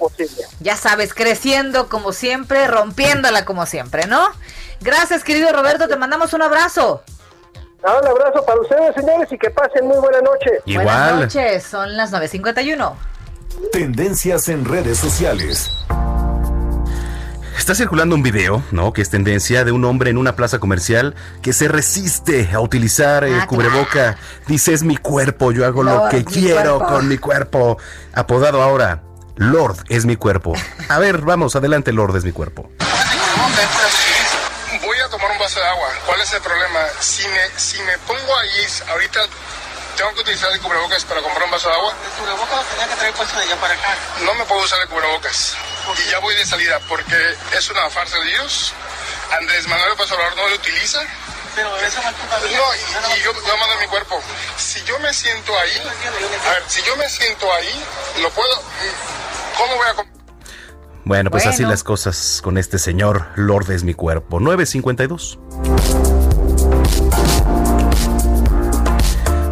[0.59, 4.23] Ya sabes, creciendo como siempre, rompiéndola como siempre, ¿no?
[4.81, 7.03] Gracias, querido Roberto, te mandamos un abrazo.
[7.83, 10.51] Ah, Un abrazo para ustedes, señores, y que pasen muy buena noche.
[10.65, 12.93] Buenas noches, son las 9.51.
[13.71, 15.69] Tendencias en redes sociales.
[17.57, 18.91] Está circulando un video, ¿no?
[18.93, 23.23] Que es tendencia de un hombre en una plaza comercial que se resiste a utilizar
[23.23, 24.17] el Ah, cubreboca.
[24.47, 26.93] Dice, es mi cuerpo, yo hago lo Lord, que quiero cuerpo".
[26.93, 27.77] con mi cuerpo.
[28.13, 29.03] Apodado ahora,
[29.35, 30.53] Lord es mi cuerpo.
[30.89, 32.69] A ver, vamos, adelante, Lord es mi cuerpo.
[34.83, 35.87] Voy a tomar un vaso de agua.
[36.05, 36.79] ¿Cuál es el problema?
[36.99, 39.19] Si me, si me pongo ahí, ahorita
[39.95, 41.93] tengo que utilizar el cubrebocas para comprar un vaso de agua.
[42.03, 43.95] El cubrebocas lo tenía que traer puesto de allá para acá.
[44.25, 45.55] No me puedo usar el cubrebocas.
[46.05, 47.15] Y ya voy de salida porque
[47.57, 48.73] es una farsa de Dios.
[49.31, 50.99] Andrés Manuel López Obrador no lo utiliza.
[51.55, 54.19] Pero esa No, y, y yo voy a mandar mi cuerpo.
[54.57, 55.81] Si yo me siento ahí,
[56.47, 57.83] a ver, si yo me siento ahí,
[58.21, 58.55] lo puedo.
[59.57, 60.13] ¿Cómo voy a?
[61.05, 64.39] Bueno, pues así las cosas con este señor, Lord es mi cuerpo.
[64.39, 66.12] 952.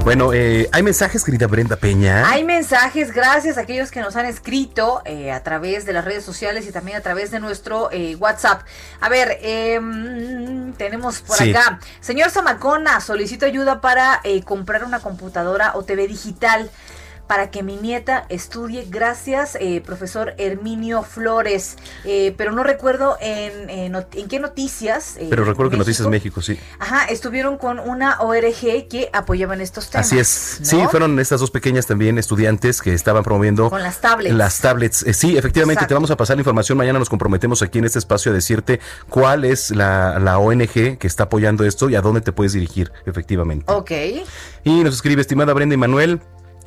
[0.04, 2.28] Bueno, eh, hay mensajes, querida Brenda Peña.
[2.28, 6.26] Hay mensajes, gracias a aquellos que nos han escrito eh, a través de las redes
[6.26, 8.64] sociales y también a través de nuestro eh, WhatsApp.
[9.00, 11.52] A ver, eh, mm, tenemos por Sí.
[11.52, 11.80] acá.
[12.00, 16.72] Señor Zamacona, solicito ayuda para eh, comprar una computadora o TV digital
[17.32, 18.86] para que mi nieta estudie.
[18.90, 21.78] Gracias, eh, profesor Herminio Flores.
[22.04, 25.16] Eh, pero no recuerdo en, en not- en qué noticias.
[25.16, 26.76] eh, Pero recuerdo que Noticias México, México, sí.
[26.78, 30.08] Ajá, estuvieron con una ORG que apoyaban estos temas.
[30.08, 30.58] Así es.
[30.60, 30.66] ¿no?
[30.66, 34.36] Sí, fueron estas dos pequeñas también estudiantes que estaban promoviendo Con las tablets.
[34.36, 35.04] Las tablets.
[35.04, 35.88] Eh, sí, efectivamente, Exacto.
[35.88, 36.78] te vamos a pasar la información.
[36.78, 41.08] Mañana nos comprometemos aquí en este espacio a decirte cuál es la, la ONG que
[41.08, 43.72] está apoyando esto y a dónde te puedes dirigir, efectivamente.
[43.72, 43.92] Ok.
[44.66, 46.20] Y nos escribe, estimada Brenda y Manuel.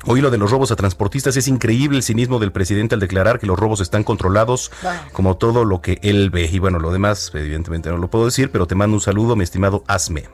[0.07, 3.39] Hoy lo de los robos a transportistas es increíble el cinismo del presidente al declarar
[3.39, 4.71] que los robos están controlados
[5.11, 6.47] como todo lo que él ve.
[6.51, 9.43] Y bueno, lo demás evidentemente no lo puedo decir, pero te mando un saludo, mi
[9.43, 10.25] estimado Asme.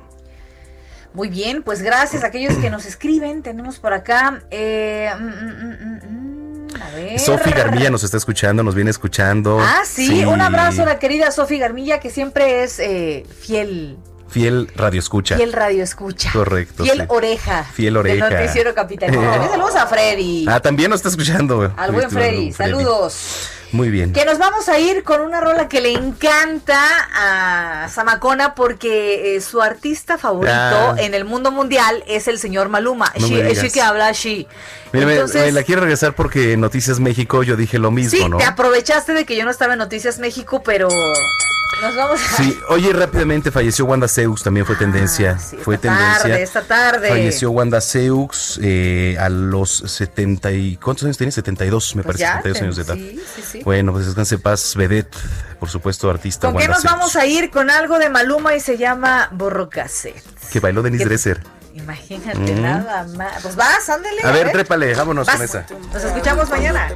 [1.13, 3.43] Muy bien, pues gracias a aquellos que nos escriben.
[3.43, 4.43] Tenemos por acá.
[4.51, 7.19] Eh, mm, mm, mm, a ver.
[7.19, 9.57] Sofi Garmilla nos está escuchando, nos viene escuchando.
[9.61, 13.97] Ah, sí, un abrazo a la querida Sofi Garmilla, que siempre es eh, fiel
[14.31, 15.35] Fiel radio escucha.
[15.35, 16.31] Fiel radio escucha.
[16.31, 16.83] Correcto.
[16.83, 17.65] Fiel oreja.
[17.65, 18.29] Fiel oreja.
[18.29, 19.21] Del noticiero capitalino.
[19.21, 20.45] También saludos a Freddy.
[20.47, 21.73] Ah, también nos está escuchando.
[21.75, 22.53] Al buen Freddy.
[22.53, 23.49] Saludos.
[23.71, 24.11] Muy bien.
[24.13, 26.79] Que nos vamos a ir con una rola que le encanta
[27.15, 30.95] a Samacona porque eh, su artista favorito Ah.
[30.97, 33.11] en el mundo mundial es el señor Maluma.
[33.19, 33.63] No She- digas.
[33.63, 34.47] she que habla she.
[34.91, 38.29] Mira, Entonces, me la quiero regresar porque en Noticias México yo dije lo mismo, sí,
[38.29, 38.37] ¿no?
[38.37, 40.89] te aprovechaste de que yo no estaba en Noticias México, pero
[41.81, 42.37] nos vamos a...
[42.37, 45.37] Sí, oye, rápidamente falleció Wanda Seux, también fue tendencia.
[45.63, 46.21] fue Ah, esta tendencia.
[46.21, 47.09] tarde, esta tarde.
[47.09, 50.75] Falleció Wanda Seux eh, a los 70 y...
[50.77, 51.31] ¿Cuántos años tenía?
[51.31, 52.95] 72, me Pues parece, ya, 72 años de edad.
[52.95, 53.60] sí, sí, sí.
[53.63, 55.15] Bueno, pues descanse paz, vedette,
[55.59, 57.49] por supuesto, artista ¿Con qué nos vamos a ir?
[57.51, 60.23] Con algo de Maluma y se llama Borro Cassette.
[60.51, 61.41] Que bailó Denise ¿Qué- Dresser.
[61.73, 62.61] Imagínate Mm.
[62.61, 63.41] nada más.
[63.41, 64.21] Pues vas, ándale.
[64.23, 65.35] A ver, trépale, vámonos Vas.
[65.37, 65.65] con esa.
[65.93, 66.89] Nos escuchamos mañana.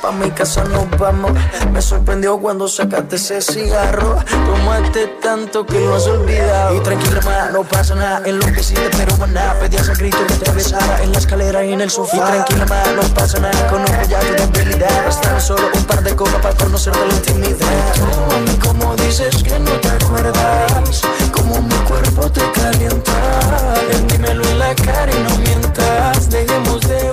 [0.00, 1.32] Pa' mi casa nos vamos.
[1.72, 4.18] Me sorprendió cuando sacaste ese cigarro.
[4.46, 6.76] Tomaste tanto que lo has olvidado.
[6.76, 8.22] Y tranquila, ma, no pasa nada.
[8.24, 9.54] En lo que sí te pero maná.
[9.60, 12.16] Pedías a grito que te besara en la escalera y en el sofá.
[12.16, 13.66] Y tranquila, ma, no pasa nada.
[13.68, 15.04] Conozco ya tu debilidad.
[15.06, 17.96] Bastan solo un par de copas para conocer de la intimidad.
[18.30, 21.02] Mami, como dices que no te acuerdas.
[21.42, 23.74] Como mi cuerpo te calienta.
[24.08, 26.30] Dímelo en la cara y no mientas.
[26.30, 27.12] Dejemos de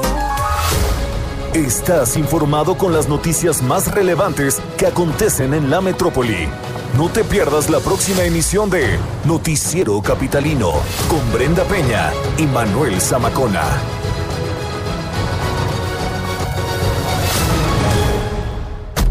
[1.53, 6.47] Estás informado con las noticias más relevantes que acontecen en la metrópoli.
[6.95, 10.73] No te pierdas la próxima emisión de Noticiero Capitalino
[11.07, 13.63] con Brenda Peña y Manuel Zamacona.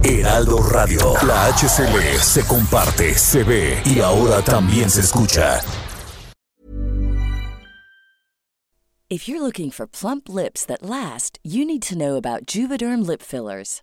[0.05, 5.61] Heraldo Radio, la HCL se comparte, se ve y ahora también se escucha.
[9.11, 13.23] If you're looking for plump lips that last, you need to know about Juvederm lip
[13.23, 13.83] fillers.